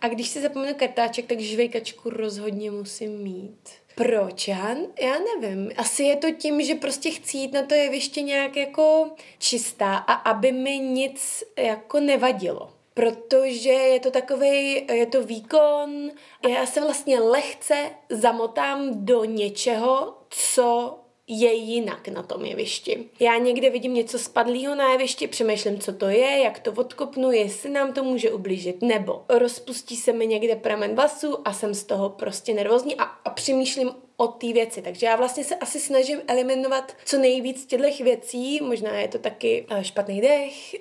A 0.00 0.08
když 0.08 0.28
si 0.28 0.40
zapomenu 0.40 0.74
kartáček, 0.74 1.26
tak 1.26 1.40
žvejkačku 1.40 2.10
rozhodně 2.10 2.70
musím 2.70 3.18
mít. 3.18 3.68
Proč? 3.94 4.48
Já, 4.48 4.76
já 5.00 5.16
nevím. 5.18 5.70
Asi 5.76 6.02
je 6.02 6.16
to 6.16 6.30
tím, 6.30 6.62
že 6.62 6.74
prostě 6.74 7.10
chci 7.10 7.36
jít 7.36 7.52
na 7.52 7.62
to 7.62 7.74
jeviště 7.74 8.22
nějak 8.22 8.56
jako 8.56 9.10
čistá 9.38 9.96
a 9.96 10.12
aby 10.12 10.52
mi 10.52 10.78
nic 10.78 11.44
jako 11.56 12.00
nevadilo 12.00 12.76
protože 12.94 13.70
je 13.70 14.00
to 14.00 14.10
takový, 14.10 14.86
je 14.92 15.06
to 15.06 15.22
výkon, 15.22 16.10
já 16.48 16.66
se 16.66 16.80
vlastně 16.80 17.20
lehce 17.20 17.90
zamotám 18.10 19.04
do 19.04 19.24
něčeho, 19.24 20.14
co 20.28 20.98
je 21.28 21.52
jinak 21.52 22.08
na 22.08 22.22
tom 22.22 22.44
jevišti. 22.44 23.08
Já 23.20 23.38
někde 23.38 23.70
vidím 23.70 23.94
něco 23.94 24.18
spadlého 24.18 24.74
na 24.74 24.92
jevišti, 24.92 25.26
přemýšlím, 25.26 25.78
co 25.78 25.92
to 25.92 26.08
je, 26.08 26.38
jak 26.38 26.58
to 26.58 26.72
odkopnu, 26.72 27.30
jestli 27.32 27.70
nám 27.70 27.92
to 27.92 28.04
může 28.04 28.32
ublížit, 28.32 28.82
nebo 28.82 29.24
rozpustí 29.28 29.96
se 29.96 30.12
mi 30.12 30.26
někde 30.26 30.56
pramen 30.56 30.94
vlasů 30.94 31.48
a 31.48 31.52
jsem 31.52 31.74
z 31.74 31.84
toho 31.84 32.10
prostě 32.10 32.54
nervózní 32.54 32.96
a, 32.96 33.02
a 33.02 33.30
přemýšlím 33.30 33.90
o 34.16 34.26
té 34.26 34.52
věci. 34.52 34.82
Takže 34.82 35.06
já 35.06 35.16
vlastně 35.16 35.44
se 35.44 35.56
asi 35.56 35.80
snažím 35.80 36.18
eliminovat 36.28 36.92
co 37.04 37.18
nejvíc 37.18 37.66
těchto 37.66 38.04
věcí, 38.04 38.60
možná 38.62 38.98
je 38.98 39.08
to 39.08 39.18
taky 39.18 39.66
eh, 39.70 39.84
špatný 39.84 40.20
dech, 40.20 40.74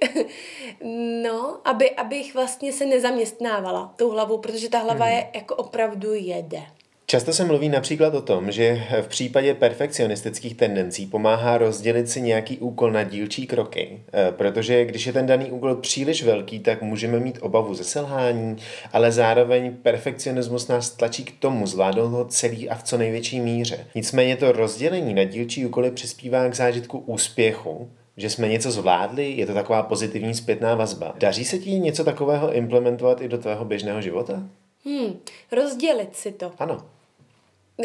no, 1.23 1.60
aby, 1.65 1.91
abych 1.91 2.34
vlastně 2.34 2.73
se 2.73 2.86
nezaměstnávala 2.86 3.93
tou 3.95 4.10
hlavou, 4.10 4.38
protože 4.38 4.69
ta 4.69 4.79
hlava 4.79 5.05
hmm. 5.05 5.15
je 5.15 5.31
jako 5.34 5.55
opravdu 5.55 6.13
jede. 6.13 6.63
Často 7.08 7.34
se 7.34 7.46
mluví 7.46 7.70
například 7.70 8.13
o 8.13 8.22
tom, 8.22 8.52
že 8.52 8.84
v 9.02 9.08
případě 9.08 9.54
perfekcionistických 9.54 10.56
tendencí 10.56 11.06
pomáhá 11.06 11.58
rozdělit 11.58 12.10
si 12.10 12.22
nějaký 12.22 12.58
úkol 12.58 12.91
na 12.91 13.04
dílčí 13.04 13.48
kroky, 13.48 14.00
eh, 14.13 14.32
protože 14.32 14.86
když 14.86 15.08
je 15.08 15.13
ten 15.13 15.26
daný 15.26 15.52
úkol 15.52 15.76
příliš 15.76 16.24
velký, 16.24 16.60
tak 16.60 16.82
můžeme 16.82 17.20
mít 17.20 17.39
obavu 17.41 17.74
ze 17.74 17.84
selhání, 17.84 18.58
ale 18.94 19.12
zároveň 19.12 19.76
perfekcionismus 19.82 20.68
nás 20.68 20.89
tlačí 20.89 21.24
k 21.24 21.39
tomu 21.39 21.68
zvládnout 21.68 22.08
ho 22.08 22.26
celý 22.26 22.70
a 22.70 22.76
v 22.76 22.84
co 22.84 22.98
největší 22.98 23.39
míře. 23.39 23.88
Nicméně 23.96 24.36
to 24.36 24.52
rozdělení 24.52 25.13
na 25.13 25.24
dílčí 25.24 25.65
úkoly 25.65 25.91
přispívá 25.91 26.50
k 26.50 26.56
zážitku 26.56 26.98
úspěchu, 26.98 27.89
že 28.18 28.30
jsme 28.30 28.48
něco 28.48 28.72
zvládli, 28.72 29.32
je 29.32 29.46
to 29.46 29.54
taková 29.54 29.84
pozitivní 29.84 30.34
zpětná 30.34 30.76
vazba. 30.76 31.13
Daří 31.18 31.46
se 31.46 31.58
ti 31.58 31.80
něco 31.80 32.04
takového 32.04 32.54
implementovat 32.54 33.22
i 33.22 33.28
do 33.28 33.38
tvého 33.38 33.65
běžného 33.65 34.02
života? 34.02 34.44
Hmm, 34.86 35.21
rozdělit 35.52 36.15
si 36.15 36.32
to. 36.32 36.54
Ano. 36.60 36.89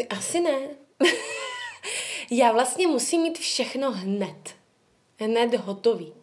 Asi 0.09 0.39
ne. 0.39 0.59
Já 2.31 2.51
vlastně 2.51 2.87
musím 2.87 3.21
mít 3.21 3.37
všechno 3.37 3.91
hned. 3.91 4.55
Hned 5.19 5.53
hotový. 5.53 6.13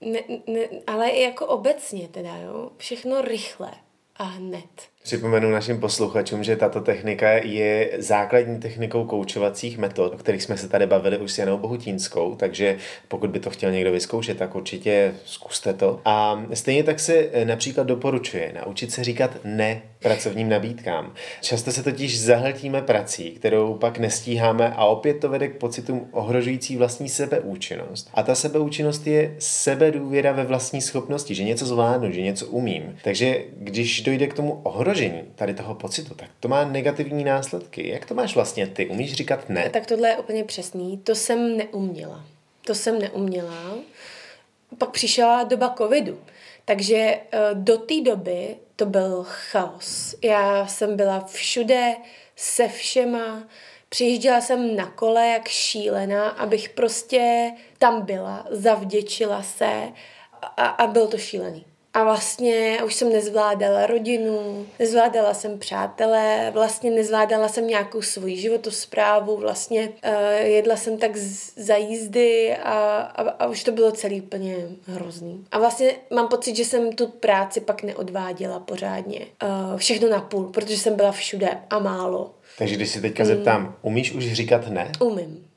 Ne, 0.00 0.20
ne, 0.46 0.60
ale 0.86 1.08
i 1.08 1.22
jako 1.22 1.46
obecně 1.46 2.08
teda, 2.08 2.36
jo. 2.36 2.72
Všechno 2.76 3.22
rychle 3.22 3.72
a 4.16 4.24
hned. 4.24 4.88
Připomenu 5.08 5.50
našim 5.50 5.80
posluchačům, 5.80 6.44
že 6.44 6.56
tato 6.56 6.80
technika 6.80 7.30
je 7.30 7.90
základní 7.98 8.58
technikou 8.60 9.04
koučovacích 9.04 9.78
metod, 9.78 10.14
o 10.14 10.16
kterých 10.16 10.42
jsme 10.42 10.56
se 10.56 10.68
tady 10.68 10.86
bavili 10.86 11.18
už 11.18 11.32
s 11.32 11.38
Janou 11.38 11.58
Bohutínskou, 11.58 12.34
takže 12.34 12.76
pokud 13.08 13.30
by 13.30 13.40
to 13.40 13.50
chtěl 13.50 13.72
někdo 13.72 13.92
vyzkoušet, 13.92 14.38
tak 14.38 14.54
určitě 14.54 15.14
zkuste 15.24 15.72
to. 15.74 16.00
A 16.04 16.44
stejně 16.54 16.84
tak 16.84 17.00
se 17.00 17.28
například 17.44 17.86
doporučuje 17.86 18.52
naučit 18.64 18.92
se 18.92 19.04
říkat 19.04 19.30
ne 19.44 19.82
pracovním 19.98 20.48
nabídkám. 20.48 21.12
Často 21.42 21.72
se 21.72 21.82
totiž 21.82 22.20
zahltíme 22.20 22.82
prací, 22.82 23.30
kterou 23.30 23.74
pak 23.74 23.98
nestíháme 23.98 24.72
a 24.76 24.84
opět 24.84 25.14
to 25.14 25.28
vede 25.28 25.48
k 25.48 25.56
pocitům 25.56 26.08
ohrožující 26.12 26.76
vlastní 26.76 27.08
sebeúčinnost. 27.08 28.10
A 28.14 28.22
ta 28.22 28.34
sebeúčinnost 28.34 29.06
je 29.06 29.34
sebedůvěra 29.38 30.32
ve 30.32 30.44
vlastní 30.44 30.80
schopnosti, 30.80 31.34
že 31.34 31.44
něco 31.44 31.66
zvládnu, 31.66 32.12
že 32.12 32.22
něco 32.22 32.46
umím. 32.46 32.96
Takže 33.04 33.44
když 33.56 34.02
dojde 34.02 34.26
k 34.26 34.34
tomu 34.34 34.60
ohrožení, 34.62 34.97
ohrožení 35.06 35.32
tady 35.34 35.54
toho 35.54 35.74
pocitu, 35.74 36.14
tak 36.14 36.30
to 36.40 36.48
má 36.48 36.64
negativní 36.64 37.24
následky. 37.24 37.88
Jak 37.88 38.06
to 38.06 38.14
máš 38.14 38.34
vlastně 38.34 38.66
ty? 38.66 38.86
Umíš 38.86 39.12
říkat 39.12 39.48
ne? 39.48 39.70
Tak 39.70 39.86
tohle 39.86 40.08
je 40.08 40.16
úplně 40.16 40.44
přesný. 40.44 40.98
To 40.98 41.14
jsem 41.14 41.56
neuměla. 41.56 42.24
To 42.64 42.74
jsem 42.74 42.98
neuměla. 42.98 43.74
Pak 44.78 44.90
přišla 44.90 45.42
doba 45.42 45.74
covidu. 45.78 46.18
Takže 46.64 46.96
eh, 46.96 47.38
do 47.54 47.78
té 47.78 48.00
doby 48.00 48.56
to 48.76 48.86
byl 48.86 49.24
chaos. 49.28 50.14
Já 50.22 50.66
jsem 50.66 50.96
byla 50.96 51.20
všude 51.20 51.96
se 52.36 52.68
všema, 52.68 53.48
přijížděla 53.88 54.40
jsem 54.40 54.76
na 54.76 54.86
kole 54.86 55.28
jak 55.28 55.48
šílená, 55.48 56.28
abych 56.28 56.68
prostě 56.68 57.52
tam 57.78 58.02
byla, 58.02 58.46
zavděčila 58.50 59.42
se 59.42 59.92
a, 60.56 60.66
a 60.66 60.86
byl 60.86 61.06
to 61.06 61.18
šílený. 61.18 61.64
A 61.98 62.04
vlastně 62.04 62.78
už 62.84 62.94
jsem 62.94 63.12
nezvládala 63.12 63.86
rodinu, 63.86 64.66
nezvládala 64.78 65.34
jsem 65.34 65.58
přátelé, 65.58 66.50
vlastně 66.54 66.90
nezvládala 66.90 67.48
jsem 67.48 67.66
nějakou 67.66 68.02
svoji 68.02 68.36
životosprávu, 68.36 69.36
vlastně 69.36 69.88
uh, 69.88 70.46
jedla 70.46 70.76
jsem 70.76 70.98
tak 70.98 71.16
z, 71.16 71.58
za 71.58 71.76
jízdy 71.76 72.56
a, 72.56 72.98
a, 72.98 73.30
a 73.30 73.46
už 73.46 73.64
to 73.64 73.72
bylo 73.72 73.92
celý 73.92 74.20
úplně 74.20 74.56
hrozný. 74.86 75.44
A 75.52 75.58
vlastně 75.58 75.90
mám 76.14 76.28
pocit, 76.28 76.56
že 76.56 76.64
jsem 76.64 76.92
tu 76.92 77.06
práci 77.06 77.60
pak 77.60 77.82
neodváděla 77.82 78.60
pořádně. 78.60 79.26
Uh, 79.42 79.76
všechno 79.76 80.08
na 80.08 80.20
půl, 80.20 80.44
protože 80.44 80.78
jsem 80.78 80.96
byla 80.96 81.12
všude 81.12 81.48
a 81.70 81.78
málo. 81.78 82.34
Takže 82.58 82.76
když 82.76 82.90
si 82.90 83.00
teďka 83.00 83.24
zeptám, 83.24 83.76
umíš 83.82 84.12
už 84.12 84.32
říkat 84.32 84.68
ne? 84.68 84.92
Umím. 85.00 85.47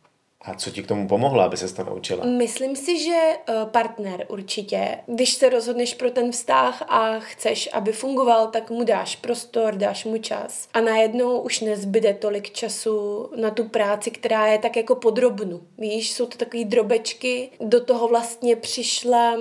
A 0.42 0.54
co 0.54 0.72
ti 0.72 0.84
k 0.84 0.88
tomu 0.88 1.08
pomohlo, 1.08 1.42
aby 1.42 1.58
se 1.58 1.76
to 1.76 1.84
naučila? 1.84 2.26
Myslím 2.26 2.76
si, 2.76 3.04
že 3.04 3.18
eh, 3.18 3.54
partner 3.66 4.26
určitě. 4.30 4.98
Když 5.08 5.34
se 5.34 5.50
rozhodneš 5.50 5.94
pro 5.94 6.12
ten 6.12 6.32
vztah 6.32 6.84
a 6.88 7.20
chceš, 7.20 7.70
aby 7.74 7.92
fungoval, 7.92 8.48
tak 8.48 8.70
mu 8.70 8.84
dáš 8.84 9.16
prostor, 9.16 9.76
dáš 9.76 10.06
mu 10.06 10.18
čas. 10.18 10.68
A 10.74 10.82
najednou 10.82 11.40
už 11.40 11.60
nezbyde 11.60 12.14
tolik 12.14 12.52
času 12.52 13.30
na 13.36 13.52
tu 13.52 13.64
práci, 13.64 14.12
která 14.12 14.48
je 14.48 14.60
tak 14.60 14.78
jako 14.78 14.96
podrobnu. 14.96 15.62
Víš, 15.78 16.12
jsou 16.12 16.26
to 16.26 16.38
takové 16.38 16.64
drobečky. 16.64 17.50
Do 17.60 17.86
toho 17.86 18.08
vlastně 18.08 18.56
přišla 18.56 19.38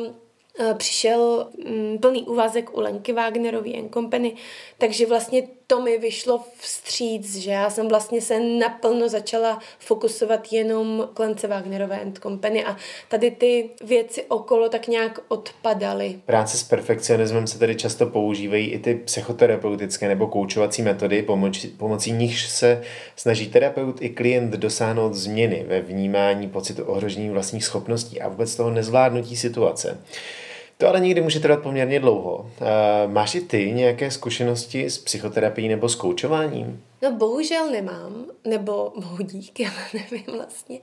Eh, 0.58 0.74
přišel 0.74 1.50
mm, 1.68 1.98
plný 1.98 2.22
úvazek 2.22 2.76
u 2.76 2.80
Lenky 2.80 3.12
Wagnerový 3.12 3.88
Company, 3.94 4.34
takže 4.78 5.06
vlastně 5.06 5.48
to 5.70 5.80
mi 5.80 5.98
vyšlo 5.98 6.44
vstříc, 6.59 7.37
že 7.37 7.50
já 7.50 7.70
jsem 7.70 7.88
vlastně 7.88 8.20
se 8.20 8.40
naplno 8.40 9.09
začala 9.09 9.59
fokusovat 9.78 10.52
jenom 10.52 11.09
k 11.14 11.18
Lence 11.18 11.46
Wagnerové 11.46 12.00
Company 12.22 12.64
a 12.64 12.76
tady 13.09 13.30
ty 13.30 13.70
věci 13.85 14.24
okolo 14.28 14.68
tak 14.68 14.88
nějak 14.88 15.20
odpadaly. 15.28 16.20
Práce 16.26 16.59
s 16.59 16.62
perfekcionismem 16.62 17.46
se 17.46 17.59
tady 17.59 17.76
často 17.76 18.06
používají 18.06 18.66
i 18.66 18.78
ty 18.78 18.94
psychoterapeutické 18.94 20.09
nebo 20.09 20.26
koučovací 20.26 20.83
metody, 20.83 21.22
pomocí, 21.22 21.68
pomocí 21.68 22.12
nichž 22.12 22.48
se 22.48 22.83
snaží 23.16 23.50
terapeut 23.50 24.02
i 24.02 24.09
klient 24.09 24.50
dosáhnout 24.50 25.14
změny 25.14 25.64
ve 25.68 25.80
vnímání 25.80 26.48
pocitu 26.48 26.85
ohrožení 26.85 27.30
vlastních 27.30 27.64
schopností 27.64 28.20
a 28.20 28.28
vůbec 28.28 28.56
toho 28.56 28.70
nezvládnutí 28.70 29.37
situace. 29.37 29.98
To 30.80 30.88
ale 30.88 31.00
někdy 31.00 31.20
může 31.20 31.40
trvat 31.40 31.62
poměrně 31.62 32.00
dlouho. 32.00 32.50
Máš 33.06 33.34
i 33.34 33.40
ty 33.40 33.72
nějaké 33.72 34.10
zkušenosti 34.10 34.90
s 34.90 34.98
psychoterapií 34.98 35.68
nebo 35.68 35.88
s 35.88 35.94
koučováním? 35.94 36.84
No 37.02 37.12
bohužel 37.12 37.70
nemám, 37.70 38.26
nebo 38.44 38.92
bohu 38.96 39.22
dík, 39.22 39.60
já 39.60 39.70
nevím 39.94 40.36
vlastně. 40.36 40.80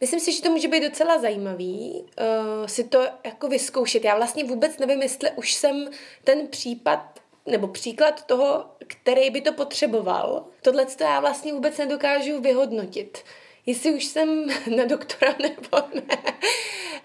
Myslím 0.00 0.20
si, 0.20 0.32
že 0.32 0.42
to 0.42 0.50
může 0.50 0.68
být 0.68 0.88
docela 0.88 1.18
zajímavý 1.18 2.04
uh, 2.04 2.66
si 2.66 2.84
to 2.84 3.06
jako 3.24 3.48
vyzkoušet. 3.48 4.04
Já 4.04 4.16
vlastně 4.16 4.44
vůbec 4.44 4.78
nevím, 4.78 5.02
jestli 5.02 5.30
už 5.30 5.54
jsem 5.54 5.88
ten 6.24 6.46
případ 6.46 7.20
nebo 7.46 7.68
příklad 7.68 8.26
toho, 8.26 8.64
který 8.86 9.30
by 9.30 9.40
to 9.40 9.52
potřeboval. 9.52 10.44
Tohle 10.62 10.86
to 10.86 11.04
já 11.04 11.20
vlastně 11.20 11.52
vůbec 11.52 11.78
nedokážu 11.78 12.40
vyhodnotit. 12.40 13.18
Jestli 13.66 13.94
už 13.94 14.04
jsem 14.04 14.46
na 14.76 14.84
doktora 14.84 15.34
nebo 15.42 15.86
ne. 15.94 16.32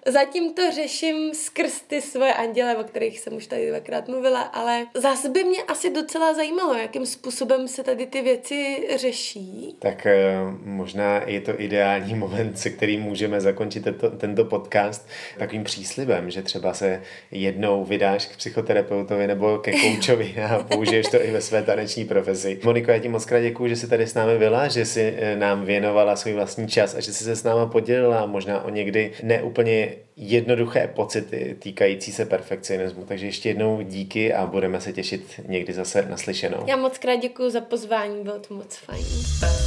Zatím 0.08 0.54
to 0.54 0.62
řeším 0.72 1.34
skrz 1.34 1.82
ty 1.82 2.02
svoje 2.02 2.34
anděle, 2.34 2.78
o 2.78 2.84
kterých 2.84 3.20
jsem 3.20 3.34
už 3.34 3.48
tady 3.48 3.70
dvakrát 3.70 4.08
mluvila, 4.08 4.42
ale 4.42 4.86
zase 4.94 5.30
by 5.30 5.44
mě 5.44 5.64
asi 5.64 5.90
docela 5.90 6.34
zajímalo, 6.34 6.74
jakým 6.74 7.06
způsobem 7.06 7.68
se 7.68 7.84
tady 7.84 8.06
ty 8.06 8.22
věci 8.22 8.88
řeší. 8.96 9.76
Tak 9.80 10.06
eh, 10.06 10.36
možná 10.64 11.22
je 11.26 11.42
to 11.42 11.62
ideální 11.62 12.16
moment, 12.20 12.60
se 12.60 12.70
kterým 12.70 13.02
můžeme 13.02 13.42
zakončit 13.42 13.84
tento, 13.84 14.10
tento 14.10 14.46
podcast 14.46 15.08
takovým 15.38 15.64
příslibem, 15.64 16.32
že 16.32 16.42
třeba 16.42 16.74
se 16.74 17.02
jednou 17.32 17.86
vydáš 17.86 18.26
k 18.26 18.38
psychoterapeutovi 18.38 19.28
nebo 19.28 19.58
ke 19.58 19.72
koučovi 19.82 20.36
a 20.50 20.64
použiješ 20.64 21.08
to 21.08 21.24
i 21.24 21.32
ve 21.32 21.42
své 21.42 21.64
taneční 21.64 22.06
profesi. 22.06 22.60
Moniko, 22.64 22.92
já 22.92 23.00
ti 23.00 23.10
moc 23.10 23.26
krát 23.26 23.42
děkuji, 23.42 23.70
že 23.70 23.76
jsi 23.76 23.88
tady 23.88 24.08
s 24.08 24.14
námi 24.14 24.38
byla, 24.38 24.68
že 24.68 24.86
jsi 24.86 25.16
eh, 25.18 25.36
nám 25.36 25.66
věnovala 25.66 26.16
svůj 26.16 26.34
vlastní 26.48 26.68
čas 26.68 26.96
a 26.96 27.00
že 27.00 27.14
jsi 27.14 27.24
se 27.24 27.36
s 27.36 27.44
náma 27.44 27.66
podělila 27.66 28.26
možná 28.26 28.64
o 28.64 28.70
někdy 28.70 29.14
neúplně 29.24 29.96
jednoduché 30.16 30.90
pocity 30.96 31.56
týkající 31.60 32.12
se 32.12 32.26
perfekcionismu. 32.26 33.04
Takže 33.06 33.26
ještě 33.26 33.50
jednou 33.50 33.82
díky 33.82 34.34
a 34.34 34.46
budeme 34.46 34.82
se 34.82 34.94
těšit 34.94 35.42
někdy 35.48 35.74
zase 35.74 36.08
naslyšenou. 36.10 36.64
Já 36.68 36.76
moc 36.76 36.98
krát 36.98 37.16
děkuji 37.16 37.50
za 37.50 37.62
pozvání, 37.62 38.24
bylo 38.24 38.40
to 38.40 38.54
moc 38.54 38.76
fajn. 38.76 39.67